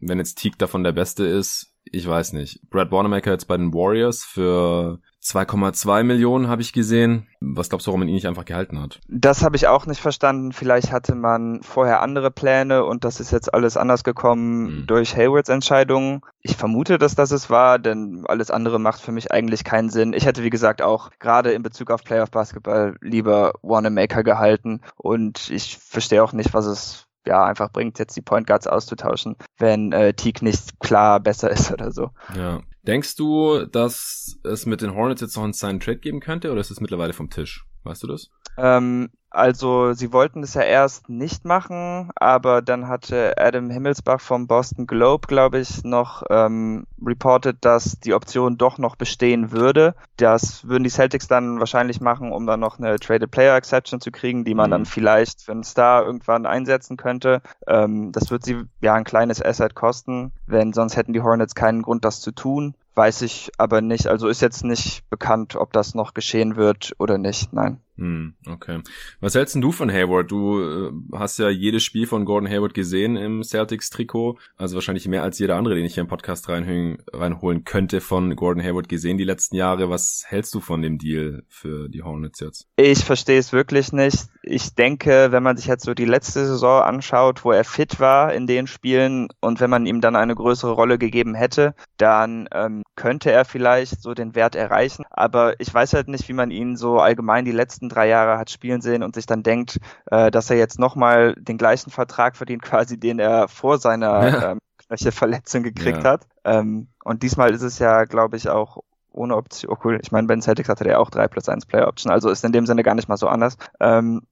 wenn 0.00 0.18
jetzt 0.18 0.38
Teague 0.38 0.58
davon 0.58 0.82
der 0.82 0.92
Beste 0.92 1.24
ist, 1.24 1.72
ich 1.84 2.06
weiß 2.06 2.32
nicht. 2.32 2.68
Brad 2.68 2.90
Wanamaker 2.90 3.30
jetzt 3.30 3.46
bei 3.46 3.56
den 3.56 3.72
Warriors 3.72 4.24
für 4.24 4.98
2,2 5.22 6.02
Millionen 6.02 6.48
habe 6.48 6.62
ich 6.62 6.72
gesehen. 6.72 7.28
Was 7.40 7.68
glaubst 7.68 7.86
du, 7.86 7.90
warum 7.90 8.00
man 8.00 8.08
ihn 8.08 8.14
nicht 8.14 8.26
einfach 8.26 8.44
gehalten 8.44 8.80
hat? 8.80 9.00
Das 9.08 9.44
habe 9.44 9.54
ich 9.54 9.68
auch 9.68 9.86
nicht 9.86 10.00
verstanden. 10.00 10.52
Vielleicht 10.52 10.90
hatte 10.90 11.14
man 11.14 11.62
vorher 11.62 12.02
andere 12.02 12.32
Pläne 12.32 12.84
und 12.84 13.04
das 13.04 13.20
ist 13.20 13.30
jetzt 13.30 13.54
alles 13.54 13.76
anders 13.76 14.02
gekommen 14.02 14.80
mhm. 14.80 14.86
durch 14.86 15.16
Haywards 15.16 15.48
Entscheidungen. 15.48 16.22
Ich 16.40 16.56
vermute, 16.56 16.98
dass 16.98 17.14
das 17.14 17.30
es 17.30 17.50
war, 17.50 17.78
denn 17.78 18.24
alles 18.26 18.50
andere 18.50 18.80
macht 18.80 19.00
für 19.00 19.12
mich 19.12 19.30
eigentlich 19.30 19.62
keinen 19.62 19.90
Sinn. 19.90 20.12
Ich 20.12 20.26
hätte, 20.26 20.42
wie 20.42 20.50
gesagt, 20.50 20.82
auch 20.82 21.10
gerade 21.20 21.52
in 21.52 21.62
Bezug 21.62 21.92
auf 21.92 22.02
Playoff 22.02 22.32
Basketball 22.32 22.96
lieber 23.00 23.52
Wanamaker 23.62 24.24
gehalten 24.24 24.80
und 24.96 25.50
ich 25.50 25.78
verstehe 25.78 26.24
auch 26.24 26.32
nicht, 26.32 26.52
was 26.52 26.66
es 26.66 27.06
ja, 27.24 27.44
einfach 27.44 27.70
bringt, 27.70 28.00
jetzt 28.00 28.16
die 28.16 28.22
Point 28.22 28.48
Guards 28.48 28.66
auszutauschen, 28.66 29.36
wenn 29.58 29.92
äh, 29.92 30.14
Teague 30.14 30.44
nicht 30.44 30.80
klar 30.80 31.20
besser 31.20 31.50
ist 31.52 31.70
oder 31.72 31.92
so. 31.92 32.10
Ja. 32.36 32.60
Denkst 32.84 33.14
du, 33.14 33.64
dass 33.66 34.38
es 34.42 34.66
mit 34.66 34.82
den 34.82 34.94
Hornets 34.94 35.20
jetzt 35.20 35.36
noch 35.36 35.44
einen 35.44 35.52
Sign 35.52 35.78
Trade 35.78 35.98
geben 35.98 36.20
könnte 36.20 36.50
oder 36.50 36.60
ist 36.60 36.70
es 36.70 36.80
mittlerweile 36.80 37.12
vom 37.12 37.30
Tisch? 37.30 37.64
Weißt 37.84 38.02
du 38.02 38.06
das? 38.06 38.30
Ähm, 38.56 39.10
also 39.30 39.94
sie 39.94 40.12
wollten 40.12 40.42
es 40.42 40.52
ja 40.52 40.60
erst 40.60 41.08
nicht 41.08 41.46
machen, 41.46 42.10
aber 42.16 42.60
dann 42.60 42.86
hatte 42.86 43.34
Adam 43.38 43.70
Himmelsbach 43.70 44.20
vom 44.20 44.46
Boston 44.46 44.86
Globe, 44.86 45.26
glaube 45.26 45.58
ich, 45.58 45.84
noch 45.84 46.22
ähm, 46.28 46.86
reported, 47.02 47.56
dass 47.62 47.98
die 47.98 48.12
Option 48.12 48.58
doch 48.58 48.76
noch 48.76 48.94
bestehen 48.94 49.50
würde. 49.50 49.94
Das 50.18 50.68
würden 50.68 50.84
die 50.84 50.90
Celtics 50.90 51.28
dann 51.28 51.60
wahrscheinlich 51.60 52.02
machen, 52.02 52.30
um 52.30 52.46
dann 52.46 52.60
noch 52.60 52.78
eine 52.78 52.98
Traded 52.98 53.30
Player 53.30 53.56
Exception 53.56 54.02
zu 54.02 54.10
kriegen, 54.10 54.44
die 54.44 54.54
man 54.54 54.68
mhm. 54.68 54.72
dann 54.72 54.86
vielleicht 54.86 55.40
für 55.40 55.52
einen 55.52 55.64
Star 55.64 56.04
irgendwann 56.04 56.44
einsetzen 56.44 56.98
könnte. 56.98 57.40
Ähm, 57.66 58.12
das 58.12 58.30
wird 58.30 58.44
sie 58.44 58.64
ja 58.82 58.92
ein 58.94 59.04
kleines 59.04 59.42
Asset 59.42 59.74
kosten, 59.74 60.32
wenn 60.46 60.74
sonst 60.74 60.96
hätten 60.96 61.14
die 61.14 61.22
Hornets 61.22 61.54
keinen 61.54 61.80
Grund, 61.80 62.04
das 62.04 62.20
zu 62.20 62.32
tun. 62.32 62.74
Weiß 62.94 63.22
ich 63.22 63.50
aber 63.58 63.80
nicht. 63.80 64.06
Also 64.06 64.28
ist 64.28 64.42
jetzt 64.42 64.64
nicht 64.64 65.08
bekannt, 65.08 65.56
ob 65.56 65.72
das 65.72 65.94
noch 65.94 66.14
geschehen 66.14 66.56
wird 66.56 66.94
oder 66.98 67.18
nicht. 67.18 67.52
Nein. 67.52 67.80
Hm, 67.96 68.34
okay. 68.46 68.80
Was 69.20 69.34
hältst 69.34 69.54
du 69.54 69.70
von 69.70 69.90
Hayward? 69.90 70.30
Du 70.30 70.60
äh, 70.60 70.92
hast 71.12 71.38
ja 71.38 71.50
jedes 71.50 71.84
Spiel 71.84 72.06
von 72.06 72.24
Gordon 72.24 72.48
Hayward 72.48 72.72
gesehen 72.72 73.16
im 73.16 73.42
Celtics-Trikot. 73.42 74.38
Also 74.56 74.76
wahrscheinlich 74.76 75.06
mehr 75.08 75.22
als 75.22 75.38
jeder 75.38 75.56
andere, 75.56 75.74
den 75.74 75.84
ich 75.84 75.94
hier 75.94 76.02
im 76.02 76.08
Podcast 76.08 76.48
reinholen, 76.48 76.98
reinholen 77.12 77.64
könnte, 77.64 78.00
von 78.00 78.34
Gordon 78.34 78.62
Hayward 78.62 78.88
gesehen 78.88 79.18
die 79.18 79.24
letzten 79.24 79.56
Jahre. 79.56 79.90
Was 79.90 80.24
hältst 80.26 80.54
du 80.54 80.60
von 80.60 80.80
dem 80.80 80.98
Deal 80.98 81.42
für 81.48 81.88
die 81.90 82.02
Hornets 82.02 82.40
jetzt? 82.40 82.66
Ich 82.76 83.04
verstehe 83.04 83.38
es 83.38 83.52
wirklich 83.52 83.92
nicht. 83.92 84.26
Ich 84.42 84.74
denke, 84.74 85.28
wenn 85.30 85.42
man 85.42 85.56
sich 85.56 85.66
jetzt 85.66 85.84
so 85.84 85.92
die 85.92 86.06
letzte 86.06 86.46
Saison 86.46 86.82
anschaut, 86.82 87.44
wo 87.44 87.52
er 87.52 87.64
fit 87.64 88.00
war 88.00 88.32
in 88.32 88.46
den 88.46 88.66
Spielen 88.66 89.28
und 89.40 89.60
wenn 89.60 89.70
man 89.70 89.86
ihm 89.86 90.00
dann 90.00 90.16
eine 90.16 90.34
größere 90.34 90.72
Rolle 90.72 90.98
gegeben 90.98 91.34
hätte, 91.34 91.74
dann 91.98 92.48
ähm, 92.52 92.82
könnte 92.96 93.30
er 93.30 93.44
vielleicht 93.44 94.02
so 94.02 94.14
den 94.14 94.34
Wert 94.34 94.56
erreichen. 94.56 95.04
Aber 95.10 95.60
ich 95.60 95.72
weiß 95.72 95.92
halt 95.92 96.08
nicht, 96.08 96.28
wie 96.28 96.32
man 96.32 96.50
ihn 96.50 96.76
so 96.76 96.98
allgemein 96.98 97.44
die 97.44 97.52
letzten 97.52 97.81
drei 97.88 98.08
Jahre 98.08 98.38
hat 98.38 98.50
spielen 98.50 98.80
sehen 98.80 99.02
und 99.02 99.14
sich 99.14 99.26
dann 99.26 99.42
denkt, 99.42 99.78
äh, 100.06 100.30
dass 100.30 100.50
er 100.50 100.56
jetzt 100.56 100.78
nochmal 100.78 101.34
den 101.36 101.58
gleichen 101.58 101.90
Vertrag 101.90 102.36
verdient, 102.36 102.62
quasi 102.62 102.98
den 102.98 103.18
er 103.18 103.48
vor 103.48 103.78
seiner 103.78 104.28
ja. 104.28 104.52
ähm, 104.52 104.58
Knöchelverletzung 104.86 105.62
gekriegt 105.62 106.04
ja. 106.04 106.10
hat. 106.10 106.26
Ähm, 106.44 106.88
und 107.04 107.22
diesmal 107.22 107.52
ist 107.52 107.62
es 107.62 107.78
ja, 107.78 108.04
glaube 108.04 108.36
ich, 108.36 108.48
auch 108.48 108.78
ohne 109.12 109.36
Option. 109.36 109.72
Oh 109.72 109.78
cool, 109.84 109.98
ich 110.02 110.12
meine, 110.12 110.26
Ben 110.26 110.42
Celtics 110.42 110.68
hatte 110.68 110.84
der 110.84 111.00
auch 111.00 111.10
3 111.10 111.28
plus 111.28 111.48
1 111.48 111.66
Player 111.66 111.88
Option, 111.88 112.12
also 112.12 112.30
ist 112.30 112.44
in 112.44 112.52
dem 112.52 112.66
Sinne 112.66 112.82
gar 112.82 112.94
nicht 112.94 113.08
mal 113.08 113.16
so 113.16 113.28
anders. 113.28 113.56
Ähm, 113.80 114.22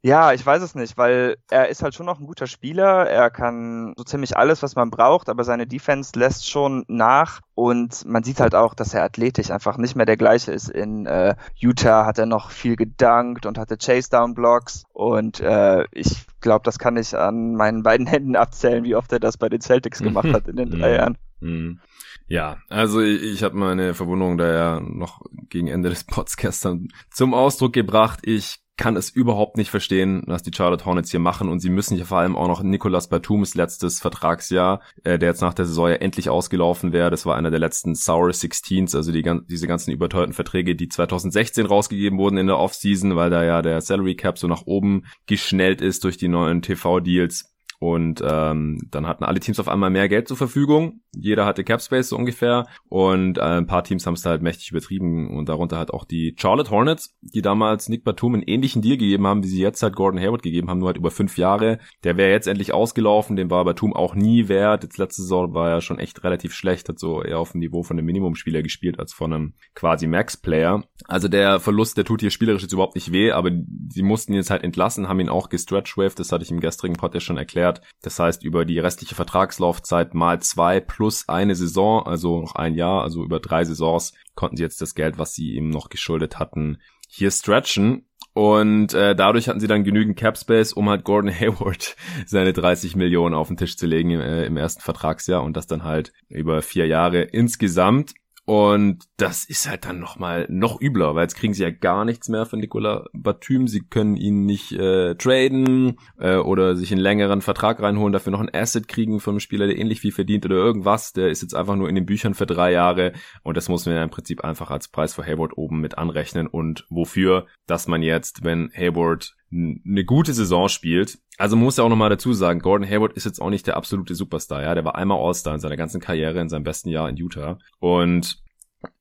ja, 0.00 0.32
ich 0.32 0.46
weiß 0.46 0.62
es 0.62 0.76
nicht, 0.76 0.96
weil 0.96 1.36
er 1.50 1.68
ist 1.68 1.82
halt 1.82 1.94
schon 1.94 2.06
noch 2.06 2.20
ein 2.20 2.26
guter 2.26 2.46
Spieler. 2.46 3.08
Er 3.08 3.30
kann 3.30 3.94
so 3.96 4.04
ziemlich 4.04 4.36
alles, 4.36 4.62
was 4.62 4.76
man 4.76 4.90
braucht, 4.90 5.28
aber 5.28 5.42
seine 5.42 5.66
Defense 5.66 6.12
lässt 6.16 6.48
schon 6.48 6.84
nach 6.86 7.40
und 7.58 8.04
man 8.04 8.22
sieht 8.22 8.38
halt 8.38 8.54
auch, 8.54 8.72
dass 8.72 8.94
er 8.94 9.02
athletisch 9.02 9.50
einfach 9.50 9.78
nicht 9.78 9.96
mehr 9.96 10.06
der 10.06 10.16
gleiche 10.16 10.52
ist. 10.52 10.68
In 10.68 11.06
äh, 11.06 11.34
Utah 11.56 12.06
hat 12.06 12.16
er 12.16 12.26
noch 12.26 12.52
viel 12.52 12.76
gedankt 12.76 13.46
und 13.46 13.58
hatte 13.58 13.76
Chase-Down-Blocks 13.76 14.84
und 14.92 15.40
äh, 15.40 15.82
ich 15.90 16.24
glaube, 16.40 16.62
das 16.62 16.78
kann 16.78 16.96
ich 16.96 17.16
an 17.16 17.56
meinen 17.56 17.82
beiden 17.82 18.06
Händen 18.06 18.36
abzählen, 18.36 18.84
wie 18.84 18.94
oft 18.94 19.10
er 19.10 19.18
das 19.18 19.38
bei 19.38 19.48
den 19.48 19.60
Celtics 19.60 19.98
gemacht 19.98 20.32
hat 20.32 20.46
in 20.46 20.54
den 20.54 20.70
drei 20.78 20.94
Jahren. 20.94 21.18
Mhm. 21.40 21.80
Ja, 22.28 22.58
also 22.68 23.00
ich, 23.00 23.24
ich 23.24 23.42
habe 23.42 23.56
meine 23.56 23.92
Verwunderung 23.94 24.38
da 24.38 24.52
ja 24.52 24.80
noch 24.80 25.22
gegen 25.48 25.66
Ende 25.66 25.88
des 25.88 26.04
Pods 26.04 26.36
gestern 26.36 26.86
zum 27.10 27.34
Ausdruck 27.34 27.72
gebracht. 27.72 28.20
Ich 28.22 28.60
kann 28.78 28.96
es 28.96 29.10
überhaupt 29.10 29.58
nicht 29.58 29.70
verstehen, 29.70 30.22
was 30.26 30.42
die 30.42 30.52
Charlotte 30.54 30.86
Hornets 30.86 31.10
hier 31.10 31.20
machen 31.20 31.48
und 31.48 31.58
sie 31.58 31.68
müssen 31.68 31.96
hier 31.96 32.06
vor 32.06 32.18
allem 32.18 32.36
auch 32.36 32.46
noch 32.46 32.62
Nicolas 32.62 33.08
Batums 33.08 33.54
letztes 33.54 34.00
Vertragsjahr, 34.00 34.80
äh, 35.04 35.18
der 35.18 35.30
jetzt 35.30 35.42
nach 35.42 35.52
der 35.52 35.66
Saison 35.66 35.88
ja 35.88 35.96
endlich 35.96 36.30
ausgelaufen 36.30 36.92
wäre. 36.92 37.10
Das 37.10 37.26
war 37.26 37.36
einer 37.36 37.47
der 37.50 37.60
letzten 37.60 37.94
Sour 37.94 38.32
Sixteens, 38.32 38.94
also 38.94 39.12
die, 39.12 39.22
diese 39.48 39.66
ganzen 39.66 39.92
überteuerten 39.92 40.34
Verträge, 40.34 40.74
die 40.74 40.88
2016 40.88 41.66
rausgegeben 41.66 42.18
wurden 42.18 42.38
in 42.38 42.46
der 42.46 42.58
Offseason, 42.58 43.16
weil 43.16 43.30
da 43.30 43.44
ja 43.44 43.62
der 43.62 43.80
Salary 43.80 44.16
Cap 44.16 44.38
so 44.38 44.46
nach 44.46 44.62
oben 44.66 45.04
geschnellt 45.26 45.80
ist 45.80 46.04
durch 46.04 46.16
die 46.16 46.28
neuen 46.28 46.62
TV-Deals. 46.62 47.54
Und 47.80 48.22
ähm, 48.26 48.80
dann 48.90 49.06
hatten 49.06 49.22
alle 49.22 49.38
Teams 49.38 49.60
auf 49.60 49.68
einmal 49.68 49.90
mehr 49.90 50.08
Geld 50.08 50.26
zur 50.26 50.36
Verfügung. 50.36 51.00
Jeder 51.14 51.46
hatte 51.46 51.62
Capspace 51.62 52.08
so 52.08 52.16
ungefähr. 52.16 52.66
Und 52.88 53.38
äh, 53.38 53.42
ein 53.42 53.66
paar 53.66 53.84
Teams 53.84 54.04
haben 54.04 54.14
es 54.14 54.26
halt 54.26 54.42
mächtig 54.42 54.70
übertrieben. 54.70 55.36
Und 55.36 55.48
darunter 55.48 55.78
halt 55.78 55.92
auch 55.92 56.04
die 56.04 56.34
Charlotte 56.36 56.70
Hornets, 56.70 57.16
die 57.20 57.40
damals 57.40 57.88
Nick 57.88 58.02
Batum 58.02 58.34
einen 58.34 58.42
ähnlichen 58.42 58.82
Deal 58.82 58.96
gegeben 58.96 59.28
haben, 59.28 59.44
wie 59.44 59.48
sie 59.48 59.62
jetzt 59.62 59.82
halt 59.82 59.94
Gordon 59.94 60.20
Hayward 60.20 60.42
gegeben 60.42 60.68
haben, 60.68 60.78
nur 60.78 60.88
halt 60.88 60.96
über 60.96 61.12
fünf 61.12 61.38
Jahre. 61.38 61.78
Der 62.02 62.16
wäre 62.16 62.32
jetzt 62.32 62.48
endlich 62.48 62.74
ausgelaufen, 62.74 63.36
den 63.36 63.50
war 63.50 63.64
Batum 63.64 63.94
auch 63.94 64.16
nie 64.16 64.48
wert. 64.48 64.82
Jetzt 64.82 64.98
letzte 64.98 65.22
Saison 65.22 65.54
war 65.54 65.70
er 65.70 65.80
schon 65.80 66.00
echt 66.00 66.24
relativ 66.24 66.54
schlecht, 66.54 66.88
hat 66.88 66.98
so 66.98 67.22
eher 67.22 67.38
auf 67.38 67.52
dem 67.52 67.60
Niveau 67.60 67.84
von 67.84 67.96
einem 67.96 68.06
Minimumspieler 68.06 68.62
gespielt 68.62 68.98
als 68.98 69.12
von 69.12 69.32
einem 69.32 69.54
quasi 69.74 70.08
Max-Player. 70.08 70.82
Also 71.06 71.28
der 71.28 71.60
Verlust, 71.60 71.96
der 71.96 72.04
tut 72.04 72.22
hier 72.22 72.30
spielerisch 72.30 72.62
jetzt 72.62 72.72
überhaupt 72.72 72.96
nicht 72.96 73.12
weh, 73.12 73.30
aber 73.30 73.52
sie 73.88 74.02
mussten 74.02 74.32
ihn 74.32 74.38
jetzt 74.38 74.50
halt 74.50 74.64
entlassen, 74.64 75.08
haben 75.08 75.20
ihn 75.20 75.28
auch 75.28 75.48
gestretchwaved, 75.48 76.18
das 76.18 76.32
hatte 76.32 76.42
ich 76.42 76.50
im 76.50 76.60
gestrigen 76.60 76.96
Pod 76.96 77.14
ja 77.14 77.20
schon 77.20 77.38
erklärt 77.38 77.67
erklärt. 77.68 77.82
Das 78.02 78.18
heißt, 78.18 78.44
über 78.44 78.64
die 78.64 78.78
restliche 78.78 79.14
Vertragslaufzeit 79.14 80.14
mal 80.14 80.40
zwei 80.40 80.80
plus 80.80 81.28
eine 81.28 81.54
Saison, 81.54 82.06
also 82.06 82.40
noch 82.40 82.54
ein 82.54 82.74
Jahr, 82.74 83.02
also 83.02 83.24
über 83.24 83.40
drei 83.40 83.64
Saisons, 83.64 84.12
konnten 84.34 84.56
sie 84.56 84.62
jetzt 84.62 84.80
das 84.80 84.94
Geld, 84.94 85.18
was 85.18 85.34
sie 85.34 85.54
ihm 85.54 85.70
noch 85.70 85.88
geschuldet 85.88 86.38
hatten, 86.38 86.78
hier 87.08 87.30
stretchen. 87.30 88.04
Und 88.34 88.94
äh, 88.94 89.16
dadurch 89.16 89.48
hatten 89.48 89.58
sie 89.58 89.66
dann 89.66 89.82
genügend 89.82 90.16
Cap 90.16 90.38
Space, 90.38 90.72
um 90.72 90.88
halt 90.88 91.04
Gordon 91.04 91.30
Hayward 91.40 91.96
seine 92.26 92.52
30 92.52 92.94
Millionen 92.94 93.34
auf 93.34 93.48
den 93.48 93.56
Tisch 93.56 93.76
zu 93.76 93.86
legen 93.86 94.10
äh, 94.10 94.44
im 94.44 94.56
ersten 94.56 94.82
Vertragsjahr 94.82 95.42
und 95.42 95.56
das 95.56 95.66
dann 95.66 95.82
halt 95.82 96.12
über 96.28 96.62
vier 96.62 96.86
Jahre 96.86 97.22
insgesamt. 97.22 98.14
Und 98.48 99.04
das 99.18 99.44
ist 99.44 99.68
halt 99.68 99.84
dann 99.84 100.00
nochmal 100.00 100.46
noch 100.48 100.80
übler, 100.80 101.14
weil 101.14 101.24
jetzt 101.24 101.36
kriegen 101.36 101.52
sie 101.52 101.64
ja 101.64 101.70
gar 101.70 102.06
nichts 102.06 102.30
mehr 102.30 102.46
von 102.46 102.60
Nicola 102.60 103.04
Batum. 103.12 103.68
Sie 103.68 103.82
können 103.82 104.16
ihn 104.16 104.46
nicht 104.46 104.72
äh, 104.72 105.16
traden 105.16 105.98
äh, 106.18 106.36
oder 106.36 106.74
sich 106.74 106.90
einen 106.90 107.02
längeren 107.02 107.42
Vertrag 107.42 107.82
reinholen, 107.82 108.14
dafür 108.14 108.30
noch 108.30 108.40
ein 108.40 108.54
Asset 108.54 108.88
kriegen 108.88 109.20
von 109.20 109.32
einem 109.32 109.40
Spieler, 109.40 109.66
der 109.66 109.76
ähnlich 109.76 110.00
viel 110.00 110.12
verdient 110.12 110.46
oder 110.46 110.54
irgendwas. 110.54 111.12
Der 111.12 111.28
ist 111.28 111.42
jetzt 111.42 111.54
einfach 111.54 111.76
nur 111.76 111.90
in 111.90 111.94
den 111.94 112.06
Büchern 112.06 112.32
für 112.32 112.46
drei 112.46 112.72
Jahre 112.72 113.12
und 113.42 113.58
das 113.58 113.68
muss 113.68 113.84
man 113.84 113.96
ja 113.96 114.02
im 114.02 114.08
Prinzip 114.08 114.42
einfach 114.42 114.70
als 114.70 114.88
Preis 114.88 115.12
für 115.12 115.26
Hayward 115.26 115.58
oben 115.58 115.82
mit 115.82 115.98
anrechnen. 115.98 116.46
Und 116.46 116.86
wofür? 116.88 117.48
Dass 117.66 117.86
man 117.86 118.02
jetzt, 118.02 118.44
wenn 118.44 118.72
Hayward 118.74 119.36
eine 119.50 120.04
gute 120.04 120.32
Saison 120.34 120.68
spielt. 120.68 121.18
Also 121.38 121.56
man 121.56 121.64
muss 121.64 121.76
ja 121.76 121.84
auch 121.84 121.88
nochmal 121.88 122.10
dazu 122.10 122.32
sagen, 122.32 122.60
Gordon 122.60 122.88
Hayward 122.88 123.14
ist 123.14 123.24
jetzt 123.24 123.40
auch 123.40 123.50
nicht 123.50 123.66
der 123.66 123.76
absolute 123.76 124.14
Superstar, 124.14 124.62
ja. 124.62 124.74
Der 124.74 124.84
war 124.84 124.96
einmal 124.96 125.18
All-Star 125.18 125.54
in 125.54 125.60
seiner 125.60 125.76
ganzen 125.76 126.00
Karriere, 126.00 126.40
in 126.40 126.48
seinem 126.48 126.64
besten 126.64 126.90
Jahr 126.90 127.08
in 127.08 127.16
Utah. 127.16 127.58
Und 127.78 128.42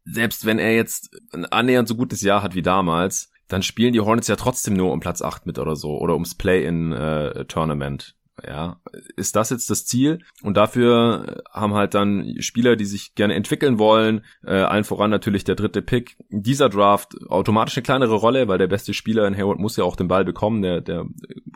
selbst 0.05 0.45
wenn 0.45 0.59
er 0.59 0.75
jetzt 0.75 1.19
ein 1.33 1.45
annähernd 1.45 1.87
so 1.87 1.95
gutes 1.95 2.21
Jahr 2.21 2.43
hat 2.43 2.55
wie 2.55 2.61
damals, 2.61 3.31
dann 3.47 3.63
spielen 3.63 3.93
die 3.93 4.01
Hornets 4.01 4.27
ja 4.27 4.35
trotzdem 4.35 4.73
nur 4.73 4.91
um 4.91 4.99
Platz 4.99 5.21
8 5.21 5.45
mit 5.45 5.59
oder 5.59 5.75
so 5.75 5.97
oder 5.97 6.13
ums 6.13 6.35
Play-in-Tournament. 6.35 8.15
Äh, 8.41 8.49
ja, 8.49 8.79
ist 9.15 9.35
das 9.35 9.49
jetzt 9.49 9.69
das 9.69 9.85
Ziel? 9.85 10.19
Und 10.43 10.57
dafür 10.57 11.43
haben 11.51 11.73
halt 11.73 11.93
dann 11.93 12.35
Spieler, 12.39 12.75
die 12.75 12.85
sich 12.85 13.15
gerne 13.15 13.35
entwickeln 13.35 13.79
wollen, 13.79 14.23
äh, 14.45 14.55
allen 14.55 14.83
voran 14.83 15.09
natürlich 15.09 15.43
der 15.43 15.55
dritte 15.55 15.81
Pick. 15.81 16.17
Dieser 16.29 16.69
Draft 16.69 17.15
automatisch 17.29 17.77
eine 17.77 17.83
kleinere 17.83 18.15
Rolle, 18.15 18.47
weil 18.47 18.57
der 18.57 18.67
beste 18.67 18.93
Spieler 18.93 19.27
in 19.27 19.35
Hayward 19.35 19.59
muss 19.59 19.77
ja 19.77 19.83
auch 19.83 19.95
den 19.95 20.07
Ball 20.07 20.25
bekommen, 20.25 20.61
der, 20.61 20.81
der 20.81 21.05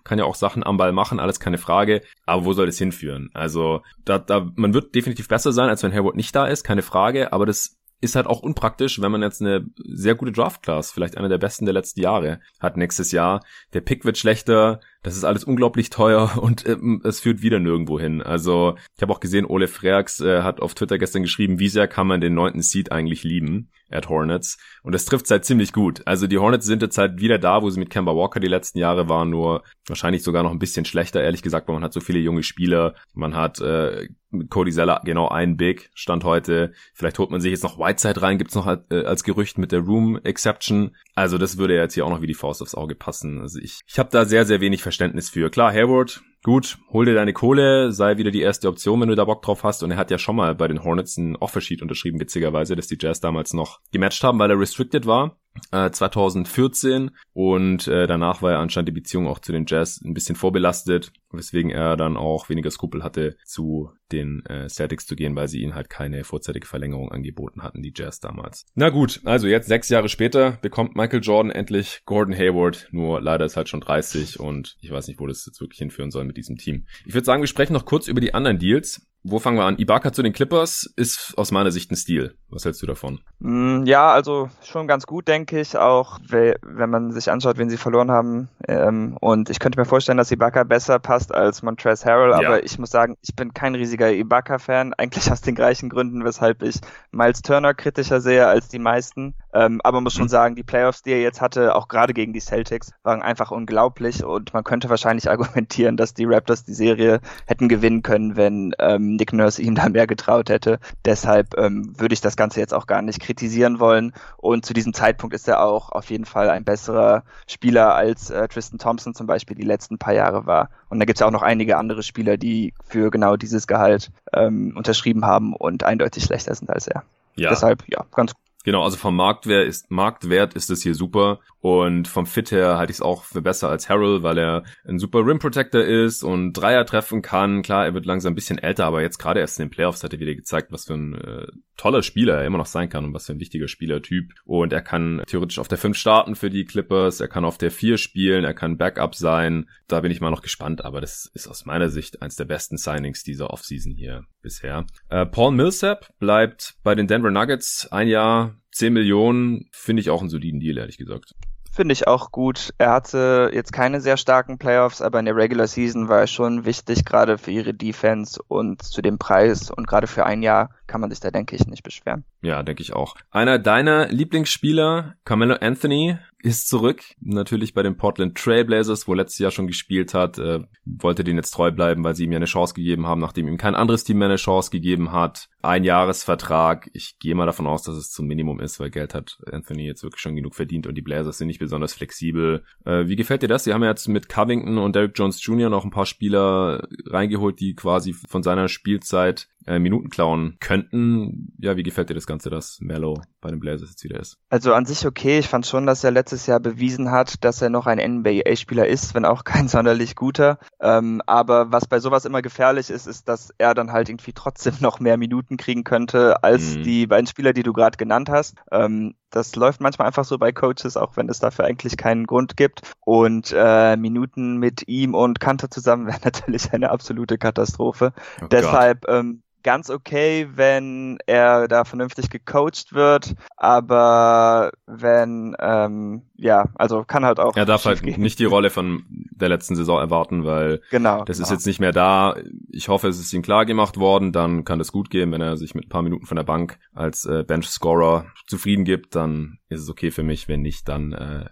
kann 0.04 0.20
ja 0.20 0.26
auch 0.26 0.36
Sachen 0.36 0.64
am 0.64 0.78
Ball 0.78 0.92
machen, 0.92 1.20
alles 1.20 1.40
keine 1.40 1.58
Frage. 1.58 2.02
Aber 2.26 2.46
wo 2.46 2.54
soll 2.54 2.66
das 2.66 2.78
hinführen? 2.78 3.30
Also, 3.34 3.82
da, 4.06 4.20
da, 4.20 4.52
man 4.56 4.74
wird 4.74 4.96
definitiv 4.96 5.28
besser 5.28 5.52
sein, 5.52 5.70
als 5.70 5.84
wenn 5.84 5.94
Hayward 5.94 6.16
nicht 6.16 6.36
da 6.36 6.48
ist, 6.48 6.64
keine 6.64 6.82
Frage, 6.82 7.34
aber 7.34 7.46
das 7.46 7.78
ist 8.02 8.16
halt 8.16 8.26
auch 8.26 8.42
unpraktisch, 8.42 9.00
wenn 9.00 9.12
man 9.12 9.22
jetzt 9.22 9.42
eine 9.42 9.66
sehr 9.78 10.16
gute 10.16 10.32
Draft-Class, 10.32 10.92
vielleicht 10.92 11.18
eine 11.18 11.30
der 11.30 11.38
besten 11.38 11.66
der 11.66 11.74
letzten 11.74 12.02
Jahre, 12.02 12.40
hat 12.60 12.76
nächstes 12.76 13.12
Jahr. 13.12 13.46
Der 13.74 13.82
Pick 13.82 14.04
wird 14.06 14.18
schlechter, 14.18 14.82
das 15.04 15.18
ist 15.18 15.24
alles 15.24 15.44
unglaublich 15.44 15.90
teuer 15.90 16.38
und 16.42 16.66
äh, 16.66 16.78
es 17.04 17.20
führt 17.20 17.42
wieder 17.42 17.60
nirgendwo 17.60 18.00
hin. 18.00 18.22
Also 18.22 18.76
ich 18.96 19.02
habe 19.02 19.14
auch 19.14 19.20
gesehen, 19.20 19.46
Ole 19.46 19.68
Freaks 19.68 20.20
äh, 20.20 20.42
hat 20.42 20.62
auf 20.62 20.74
Twitter 20.74 20.98
gestern 20.98 21.24
geschrieben, 21.24 21.60
wie 21.60 21.70
sehr 21.70 21.88
kann 21.88 22.08
man 22.08 22.22
den 22.22 22.34
neunten 22.34 22.62
Seed 22.62 22.92
eigentlich 22.92 23.24
lieben 23.24 23.70
at 23.92 24.10
Hornets. 24.10 24.58
Und 24.84 24.94
das 24.94 25.06
trifft 25.06 25.30
halt 25.30 25.46
ziemlich 25.46 25.74
gut. 25.74 26.02
Also 26.06 26.28
die 26.28 26.38
Hornets 26.38 26.66
sind 26.66 26.82
jetzt 26.82 26.98
halt 26.98 27.20
wieder 27.20 27.38
da, 27.38 27.62
wo 27.62 27.70
sie 27.70 27.80
mit 27.80 27.90
Kemba 27.90 28.16
Walker 28.16 28.40
die 28.40 28.48
letzten 28.48 28.80
Jahre 28.80 29.10
waren, 29.10 29.30
nur 29.30 29.64
wahrscheinlich 29.86 30.24
sogar 30.24 30.44
noch 30.44 30.52
ein 30.52 30.60
bisschen 30.60 30.86
schlechter, 30.86 31.22
ehrlich 31.22 31.42
gesagt, 31.42 31.68
weil 31.68 31.76
man 31.76 31.84
hat 31.84 31.94
so 31.94 32.00
viele 32.00 32.20
junge 32.20 32.44
Spieler. 32.44 32.96
Man 33.14 33.36
hat 33.36 33.60
äh, 33.60 34.08
Cody 34.50 34.72
Zeller 34.72 35.02
genau 35.04 35.28
einen 35.28 35.58
Big, 35.58 35.90
Stand 35.94 36.24
heute. 36.24 36.72
Vielleicht 36.94 37.20
holt 37.20 37.32
man 37.32 37.42
sich 37.42 37.52
jetzt 37.52 37.64
noch 37.64 37.78
Whiteside 37.78 38.22
rein, 38.22 38.38
gibt's 38.38 38.56
noch 38.56 38.66
als, 38.66 38.84
äh, 38.90 39.04
als 39.04 39.24
Gerücht 39.24 39.58
mit 39.58 39.72
der 39.72 39.82
Room 39.82 40.20
Exception. 40.24 40.96
Also 41.16 41.38
das 41.38 41.58
würde 41.58 41.76
jetzt 41.76 41.94
hier 41.94 42.06
auch 42.06 42.10
noch 42.10 42.22
wie 42.22 42.28
die 42.28 42.34
Faust 42.34 42.62
aufs 42.62 42.76
Auge 42.76 42.96
passen. 42.96 43.42
Also 43.42 43.60
ich, 43.60 43.82
ich 43.86 44.00
habe 44.00 44.10
da 44.12 44.26
sehr, 44.26 44.46
sehr 44.46 44.62
wenig 44.62 44.82
Verständnis 44.82 44.91
für. 45.30 45.50
Klar, 45.50 45.72
Hayward, 45.74 46.22
gut, 46.44 46.78
hol 46.92 47.06
dir 47.06 47.14
deine 47.14 47.34
Kohle, 47.34 47.92
sei 47.92 48.18
wieder 48.18 48.32
die 48.32 48.42
erste 48.42 48.68
Option, 48.68 49.02
wenn 49.02 49.10
du 49.10 49.16
da 49.16 49.26
Bock 49.26 49.42
drauf 49.42 49.64
hast. 49.64 49.84
Und 49.84 49.92
er 49.92 49.98
hat 49.98 50.12
ja 50.12 50.18
schon 50.18 50.36
mal 50.36 50.56
bei 50.56 50.68
den 50.68 50.84
Hornets 50.84 51.18
ein 51.18 51.36
Offersheet 51.36 51.82
unterschrieben, 51.82 52.20
witzigerweise, 52.20 52.76
dass 52.76 52.88
die 52.88 52.98
Jazz 53.00 53.20
damals 53.20 53.54
noch 53.54 53.80
gematcht 53.92 54.24
haben, 54.24 54.40
weil 54.40 54.52
er 54.52 54.60
restricted 54.60 55.06
war. 55.06 55.38
2014 55.72 57.08
äh, 57.08 57.12
und 57.34 57.88
äh, 57.88 58.08
danach 58.08 58.42
war 58.42 58.54
er 58.54 58.60
anscheinend 58.60 58.90
die 58.90 58.94
Beziehung 58.94 59.28
auch 59.28 59.40
zu 59.40 59.52
den 59.52 59.66
Jazz 59.68 60.02
ein 60.02 60.14
bisschen 60.14 60.36
vorbelastet, 60.36 61.12
weswegen 61.32 61.72
er 61.72 61.98
dann 61.98 62.18
auch 62.18 62.50
weniger 62.50 62.72
Skrupel 62.72 63.04
hatte, 63.04 63.36
zu 63.46 63.92
den 64.12 64.46
äh, 64.46 64.68
Celtics 64.70 65.06
zu 65.06 65.16
gehen, 65.16 65.36
weil 65.36 65.48
sie 65.48 65.62
ihnen 65.62 65.76
halt 65.76 65.90
keine 65.90 66.24
vorzeitige 66.24 66.68
Verlängerung 66.68 67.12
angeboten 67.12 67.64
hatten, 67.64 67.82
die 67.82 67.94
Jazz 67.96 68.20
damals. 68.20 68.66
Na 68.76 68.90
gut, 68.90 69.22
also 69.24 69.48
jetzt 69.48 69.68
sechs 69.68 69.90
Jahre 69.90 70.10
später 70.10 70.58
bekommt 70.62 70.96
Michael 70.96 71.22
Jordan 71.22 71.52
endlich 71.52 72.02
Gordon 72.06 72.36
Hayward, 72.36 72.88
nur 72.92 73.22
leider 73.22 73.46
ist 73.46 73.58
halt 73.58 73.70
schon 73.70 73.82
30 73.82 74.40
und 74.40 74.78
ich 74.82 74.92
weiß 74.92 75.08
nicht, 75.08 75.20
wo 75.20 75.28
das 75.28 75.46
jetzt 75.46 75.62
wirklich 75.62 75.80
hinführen 75.80 76.12
soll 76.12 76.26
mit 76.32 76.38
diesem 76.38 76.58
Team. 76.58 76.86
Ich 77.06 77.14
würde 77.14 77.26
sagen, 77.26 77.42
wir 77.42 77.48
sprechen 77.48 77.74
noch 77.74 77.86
kurz 77.86 78.08
über 78.08 78.22
die 78.22 78.34
anderen 78.34 78.58
Deals. 78.58 79.02
Wo 79.24 79.38
fangen 79.38 79.58
wir 79.58 79.66
an? 79.66 79.78
Ibaka 79.78 80.12
zu 80.14 80.24
den 80.24 80.34
Clippers 80.34 80.92
ist 80.96 81.36
aus 81.38 81.52
meiner 81.52 81.72
Sicht 81.72 81.92
ein 81.92 81.96
Stil. 81.96 82.34
Was 82.50 82.66
hältst 82.66 82.82
du 82.82 82.88
davon? 82.88 83.20
Mm, 83.38 83.84
ja, 83.86 84.12
also 84.12 84.50
schon 84.64 84.88
ganz 84.88 85.06
gut, 85.06 85.28
denke 85.28 85.60
ich. 85.60 85.78
Auch 85.78 86.20
wenn 86.28 86.90
man 86.90 87.12
sich 87.12 87.30
anschaut, 87.30 87.60
wen 87.60 87.70
sie 87.70 87.78
verloren 87.78 88.10
haben. 88.10 88.50
Ähm, 88.68 89.18
und 89.22 89.52
ich 89.52 89.60
könnte 89.60 89.80
mir 89.80 89.86
vorstellen, 89.86 90.18
dass 90.18 90.32
Ibaka 90.32 90.64
besser 90.64 90.98
passt 90.98 91.36
als 91.36 91.62
Montrezl 91.62 92.10
Harrell. 92.10 92.34
Aber 92.34 92.58
ja. 92.58 92.64
ich 92.64 92.80
muss 92.80 92.90
sagen, 92.90 93.16
ich 93.22 93.36
bin 93.36 93.54
kein 93.54 93.76
riesiger 93.76 94.12
Ibaka-Fan. 94.12 94.94
Eigentlich 94.98 95.32
aus 95.32 95.42
den 95.42 95.54
gleichen 95.54 95.90
Gründen, 95.90 96.24
weshalb 96.24 96.64
ich 96.64 96.78
Miles 97.12 97.44
Turner 97.44 97.76
kritischer 97.76 98.22
sehe 98.22 98.48
als 98.48 98.70
die 98.70 98.80
meisten. 98.80 99.36
Ähm, 99.54 99.82
aber 99.84 100.02
muss 100.02 100.14
schon 100.14 100.24
mhm. 100.24 100.30
sagen, 100.30 100.56
die 100.56 100.64
Playoffs, 100.64 101.02
die 101.02 101.12
er 101.12 101.22
jetzt 101.22 101.42
hatte, 101.42 101.76
auch 101.76 101.88
gerade 101.88 102.14
gegen 102.14 102.34
die 102.34 102.40
Celtics, 102.40 102.92
waren 103.04 103.22
einfach 103.22 103.52
unglaublich. 103.52 104.24
Und 104.24 104.54
man 104.54 104.64
könnte 104.64 104.90
wahrscheinlich 104.90 105.30
argumentieren, 105.30 105.98
dass 105.98 106.14
die 106.14 106.26
Raptors 106.26 106.64
die 106.64 106.74
Serie 106.74 107.20
hätten 107.46 107.70
gewinnen 107.70 108.04
können, 108.04 108.36
wenn 108.36 108.74
ähm, 108.80 109.16
Nick 109.16 109.34
Nurse 109.34 109.62
ihm 109.62 109.76
da 109.76 109.90
mehr 109.90 110.08
getraut 110.08 110.50
hätte. 110.50 110.80
Deshalb 111.06 111.58
ähm, 111.58 112.00
würde 112.00 112.14
ich 112.14 112.22
das 112.22 112.36
Ganze 112.36 112.60
jetzt 112.60 112.74
auch 112.74 112.88
gar 112.88 113.02
nicht 113.02 113.20
kritisieren 113.20 113.80
wollen. 113.80 114.14
Und 114.38 114.66
zu 114.66 114.74
diesem 114.74 114.94
Zeitpunkt 114.94 115.36
ist 115.36 115.48
er 115.48 115.64
auch 115.64 115.92
auf 115.92 116.10
jeden 116.10 116.26
Fall 116.26 116.50
ein 116.50 116.64
besserer 116.64 117.24
Spieler 117.48 117.96
als 117.96 118.30
äh, 118.30 118.48
Tristan 118.48 118.80
Thompson 118.80 119.14
zum 119.14 119.28
Beispiel 119.28 119.56
die 119.56 119.64
letzten 119.64 119.98
paar 119.98 120.14
Jahre 120.14 120.46
war. 120.46 120.70
Und 120.90 121.00
da 121.00 121.06
gibt 121.06 121.18
es 121.18 121.22
ja 121.22 121.28
auch 121.28 121.32
noch 121.32 121.42
einige 121.42 121.78
andere 121.78 122.04
Spieler, 122.04 122.38
die 122.38 122.74
für 122.88 123.12
genau 123.12 123.38
dieses 123.38 123.68
Gehalt 123.68 124.12
ähm, 124.34 124.74
unterschrieben 124.76 125.26
haben 125.26 125.54
und 125.54 125.84
eindeutig 125.84 126.24
schlechter 126.24 126.56
sind 126.56 126.70
als 126.70 126.88
er. 126.88 127.04
Ja. 127.36 127.50
Deshalb, 127.50 127.84
ja, 127.88 128.06
ganz 128.12 128.34
Genau, 128.64 128.84
also 128.84 128.98
vom 128.98 129.16
Marktwert 129.16 129.68
ist, 129.68 129.90
Marktwert 129.90 130.54
ist 130.54 130.70
es 130.70 130.84
hier 130.84 130.96
super. 130.96 131.40
Und 131.60 132.08
vom 132.08 132.26
Fit 132.26 132.52
her 132.52 132.78
halte 132.78 132.92
ich 132.92 132.98
es 132.98 133.02
auch 133.02 133.24
für 133.24 133.42
besser 133.42 133.70
als 133.70 133.88
Harold, 133.88 134.24
weil 134.24 134.38
er 134.38 134.64
ein 134.84 134.98
super 134.98 135.26
Rim 135.26 135.38
Protector 135.40 135.82
ist 135.82 136.24
und 136.24 136.54
Dreier 136.54 136.86
treffen 136.86 137.22
kann. 137.22 137.62
Klar, 137.62 137.86
er 137.86 137.94
wird 137.94 138.06
langsam 138.06 138.34
ein 138.34 138.36
bisschen 138.36 138.58
älter, 138.58 138.86
aber 138.86 139.02
jetzt 139.02 139.20
gerade 139.20 139.40
erst 139.40 139.60
in 139.60 139.66
den 139.66 139.72
Playoffs 139.72 140.04
hat 140.04 140.14
er 140.14 140.20
wieder 140.20 140.34
gezeigt, 140.34 140.72
was 140.72 140.86
für 140.86 140.96
ein 140.96 141.14
äh, 141.14 141.48
toller 141.78 142.02
Spieler 142.02 142.40
er 142.40 142.46
immer 142.46 142.58
noch 142.58 142.66
sein 142.66 142.90
kann 142.90 143.06
und 143.06 143.14
was 143.14 143.28
für 143.28 143.34
ein 143.34 143.40
wichtiger 143.40 143.68
Spielertyp. 143.68 144.34
Und 144.44 144.74
er 144.74 144.82
kann 144.82 145.22
theoretisch 145.28 145.60
auf 145.60 145.68
der 145.68 145.78
5 145.78 145.96
starten 145.96 146.36
für 146.36 146.50
die 146.50 146.66
Clippers, 146.66 147.20
er 147.20 147.28
kann 147.28 147.46
auf 147.46 147.60
der 147.60 147.72
4 147.72 147.98
spielen, 147.98 148.44
er 148.44 148.56
kann 148.56 148.78
Backup 148.78 149.14
sein. 149.14 149.70
Da 149.88 150.02
bin 150.02 150.12
ich 150.12 150.22
mal 150.22 150.32
noch 150.32 150.42
gespannt, 150.42 150.84
aber 150.84 151.00
das 151.00 151.30
ist 151.34 151.48
aus 151.48 151.66
meiner 151.66 151.90
Sicht 151.90 152.22
eins 152.24 152.36
der 152.36 152.46
besten 152.46 152.78
Signings 152.78 153.24
dieser 153.24 153.52
Offseason 153.52 153.94
hier 153.94 154.26
bisher. 154.42 154.86
Äh, 155.10 155.26
Paul 155.26 155.52
Millsap 155.52 156.10
bleibt 156.20 156.76
bei 156.84 156.96
den 156.96 157.08
Denver 157.08 157.32
Nuggets 157.32 157.88
ein 157.92 158.08
Jahr 158.08 158.56
10 158.72 158.94
Millionen 158.94 159.70
finde 159.72 160.02
ich 160.02 160.10
auch 160.10 160.22
einen 160.22 160.30
soliden 160.30 160.60
Deal, 160.60 160.78
ehrlich 160.78 160.98
gesagt. 160.98 161.36
Finde 161.74 161.94
ich 161.94 162.06
auch 162.06 162.32
gut. 162.32 162.74
Er 162.78 162.92
hatte 162.92 163.50
jetzt 163.54 163.72
keine 163.72 164.02
sehr 164.02 164.18
starken 164.18 164.58
Playoffs, 164.58 165.02
aber 165.02 165.20
in 165.20 165.26
der 165.26 165.38
Regular 165.38 165.68
Season 165.68 166.10
war 166.10 166.20
er 166.20 166.28
schon 166.28 166.66
wichtig, 166.66 167.06
gerade 167.06 167.38
für 167.38 167.52
ihre 167.52 167.74
Defense 167.74 168.42
und 168.46 168.84
zu 168.84 169.02
dem 169.02 169.18
Preis. 169.18 169.72
Und 169.72 169.88
gerade 169.88 170.08
für 170.08 170.26
ein 170.26 170.44
Jahr 170.44 170.72
kann 170.92 171.00
man 171.00 171.10
sich 171.10 171.22
da, 171.22 171.32
denke 171.32 171.56
ich, 171.56 171.66
nicht 171.68 171.84
beschweren. 171.84 172.26
Ja, 172.42 172.64
denke 172.64 172.84
ich 172.84 172.92
auch. 172.92 173.16
Einer 173.32 173.60
deiner 173.60 174.10
Lieblingsspieler, 174.10 175.16
Carmelo 175.24 175.56
Anthony, 175.56 176.18
ist 176.44 176.68
zurück. 176.68 177.02
Natürlich 177.22 177.74
bei 177.74 177.82
den 177.82 177.96
Portland 177.96 178.38
Trailblazers, 178.38 179.08
wo 179.08 179.14
letztes 179.14 179.40
Jahr 179.40 179.52
schon 179.52 179.68
gespielt 179.68 180.14
hat. 180.14 180.38
Äh, 180.38 180.60
wollte 180.84 181.24
den 181.24 181.38
jetzt 181.38 181.52
treu 181.52 181.72
bleiben, 181.72 182.04
weil 182.04 182.16
sie 182.16 182.26
ihm 182.26 182.32
ja 182.34 182.38
eine 182.38 182.46
Chance 182.46 182.74
gegeben 182.74 183.08
haben, 183.08 183.22
nachdem 183.22 183.48
ihm 183.48 183.58
kein 183.58 183.76
anderes 183.76 184.04
Team 184.04 184.18
mehr 184.18 184.28
eine 184.28 184.36
Chance 184.36 184.70
gegeben 184.70 185.14
hat. 185.14 185.48
Ein 185.62 185.84
Jahresvertrag. 185.86 186.90
Ich 186.94 187.20
gehe 187.20 187.36
mal 187.36 187.46
davon 187.46 187.68
aus, 187.68 187.84
dass 187.84 187.96
es 187.96 188.12
zum 188.12 188.28
Minimum 188.28 188.60
ist, 188.60 188.80
weil 188.80 188.90
Geld 188.90 189.14
hat 189.14 189.38
Anthony 189.50 189.86
jetzt 189.86 190.04
wirklich 190.04 190.22
schon 190.22 190.36
genug 190.36 190.56
verdient 190.56 190.88
und 190.88 190.96
die 190.96 191.02
Blazers 191.02 191.38
sind 191.38 191.48
nicht 191.48 191.60
besonders 191.60 191.94
flexibel. 191.94 192.64
Äh, 192.84 193.08
wie 193.08 193.16
gefällt 193.16 193.44
dir 193.44 193.48
das? 193.48 193.64
Sie 193.64 193.74
haben 193.74 193.84
jetzt 193.84 194.10
mit 194.10 194.28
Covington 194.28 194.78
und 194.78 194.96
Derrick 194.96 195.14
Jones 195.16 195.42
Jr. 195.46 195.70
noch 195.70 195.86
ein 195.86 195.92
paar 195.92 196.06
Spieler 196.06 196.88
reingeholt, 197.06 197.60
die 197.62 197.76
quasi 197.76 198.14
von 198.14 198.44
seiner 198.44 198.68
Spielzeit 198.68 199.48
äh, 199.66 199.80
Minuten 199.80 200.10
klauen 200.10 200.58
könnten. 200.60 201.54
Ja, 201.60 201.78
wie 201.78 201.84
gefällt 201.84 202.10
dir 202.10 202.14
das 202.14 202.28
Ganze, 202.28 202.50
dass 202.50 202.80
Mello 202.82 203.22
bei 203.42 203.50
den 203.50 203.60
Blazers 203.60 203.90
jetzt 203.90 204.04
wieder 204.04 204.20
ist? 204.20 204.38
Also 204.50 204.74
an 204.74 204.86
sich 204.86 205.06
okay. 205.06 205.40
Ich 205.40 205.48
fand 205.48 205.66
schon, 205.66 205.86
dass 205.86 206.04
er 206.04 206.12
letztes 206.12 206.48
Jahr 206.48 206.60
bewiesen 206.60 207.12
hat, 207.12 207.44
dass 207.44 207.62
er 207.62 207.70
noch 207.70 207.88
ein 207.88 208.00
NBA-Spieler 208.00 208.88
ist, 208.88 209.14
wenn 209.14 209.26
auch 209.26 209.44
kein 209.46 209.68
sonderlich 209.68 210.16
guter. 210.16 210.60
Ähm, 210.80 211.22
aber 211.26 211.72
was 211.72 211.88
bei 211.88 212.00
sowas 212.00 212.26
immer 212.26 212.42
gefährlich 212.42 212.90
ist, 212.90 213.08
ist, 213.08 213.28
dass 213.28 213.54
er 213.58 213.74
dann 213.74 213.92
halt 213.92 214.10
irgendwie 214.10 214.34
trotzdem 214.34 214.74
noch 214.80 215.00
mehr 215.00 215.18
Minuten 215.18 215.58
kriegen 215.58 215.84
könnte 215.84 216.44
als 216.44 216.76
mhm. 216.76 216.84
die 216.84 217.08
beiden 217.08 217.28
Spieler, 217.28 217.54
die 217.54 217.64
du 217.64 217.74
gerade 217.74 217.98
genannt 217.98 218.30
hast. 218.30 218.56
Ähm, 218.72 219.16
das 219.32 219.56
läuft 219.56 219.80
manchmal 219.82 220.08
einfach 220.08 220.26
so 220.26 220.38
bei 220.38 220.52
Coaches, 220.52 220.98
auch 220.98 221.16
wenn 221.16 221.30
es 221.30 221.40
dafür 221.40 221.66
eigentlich 221.66 221.98
keinen 221.98 222.28
Grund 222.28 222.58
gibt. 222.58 222.82
Und 223.00 223.54
äh, 223.56 223.96
Minuten 223.96 224.58
mit 224.58 224.88
ihm 224.88 225.16
und 225.16 225.40
Kanter 225.40 225.72
zusammen 225.72 226.06
wäre 226.08 226.20
natürlich 226.24 226.74
eine 226.74 226.92
absolute 226.92 227.38
Katastrophe. 227.38 228.14
Oh 228.42 228.48
Deshalb 228.48 229.08
ähm, 229.08 229.42
ganz 229.64 229.90
okay, 229.90 230.48
wenn 230.54 231.18
er 231.26 231.68
da 231.68 231.86
vernünftig 231.86 232.30
gecoacht 232.30 232.94
wird, 232.94 233.36
aber 233.58 234.72
wenn, 234.86 235.56
ähm, 235.60 236.24
ja, 236.42 236.70
also 236.74 237.04
kann 237.04 237.24
halt 237.24 237.40
auch. 237.40 237.56
Er 237.56 237.66
darf 237.66 237.86
halt 237.86 238.02
gehen. 238.02 238.20
nicht 238.20 238.40
die 238.40 238.46
Rolle 238.46 238.72
von 238.72 239.04
der 239.10 239.48
letzten 239.48 239.76
Saison 239.76 240.00
erwarten, 240.00 240.44
weil 240.44 240.82
genau, 240.90 241.24
das 241.24 241.38
ist 241.38 241.46
genau. 241.46 241.56
jetzt 241.56 241.68
nicht 241.68 241.80
mehr 241.80 241.92
da. 241.92 242.36
Ich 242.70 242.90
hoffe, 242.90 243.08
es 243.08 243.20
ist 243.20 243.32
ihm 243.32 243.44
klar 243.44 243.66
gemacht 243.66 243.98
worden, 243.98 244.32
dann 244.32 244.66
kann 244.66 244.80
das 244.80 244.92
gut 244.92 245.12
gehen, 245.12 245.32
wenn 245.32 245.42
er 245.42 245.56
sich 245.56 245.76
mit 245.76 245.86
ein 245.86 245.90
paar 245.90 246.02
Minuten 246.02 246.26
von 246.26 246.38
der 246.38 246.44
Bank 246.44 246.80
als 246.94 247.26
äh, 247.26 247.44
Bench-Scorer 247.44 248.26
zufrieden 248.48 248.86
gibt, 248.86 249.16
dann 249.16 249.60
ist 249.70 249.82
es 249.82 249.90
okay 249.90 250.10
für 250.10 250.24
mich. 250.24 250.48
Wenn 250.48 250.62
nicht, 250.62 250.88
dann 250.90 251.14
äh, 251.14 251.46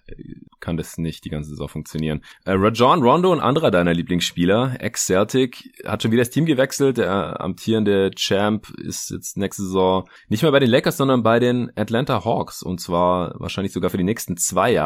kann 0.60 0.76
das 0.76 0.98
nicht 0.98 1.24
die 1.24 1.30
ganze 1.30 1.52
Saison 1.52 1.70
funktionieren. 1.70 2.22
Äh, 2.46 2.54
Rajon 2.54 3.04
Rondo, 3.04 3.32
ein 3.32 3.40
anderer 3.40 3.70
deiner 3.70 3.94
Lieblingsspieler, 3.94 4.78
ex-Celtic, 4.80 5.72
hat 5.86 6.02
schon 6.02 6.12
wieder 6.12 6.22
das 6.22 6.32
Team 6.32 6.46
gewechselt. 6.46 6.98
Der 6.98 7.40
amtierende 7.42 8.10
Champ 8.16 8.70
ist 8.72 9.12
jetzt 9.12 9.38
nächste 9.38 9.64
Saison 9.64 10.10
nicht 10.30 10.42
mehr 10.42 10.52
bei 10.52 10.60
den 10.60 10.70
Lakers, 10.70 10.98
sondern 10.98 11.22
bei 11.22 11.40
den 11.40 11.72
Atlanta 11.76 12.26
Hawks. 12.26 12.64
Und 12.64 12.82
zwar 12.82 13.40
wahrscheinlich 13.40 13.72
sogar 13.72 13.92
für 13.92 13.98
die 13.98 14.04
nächsten 14.04 14.36
zwei 14.36 14.72
Jahre. 14.72 14.79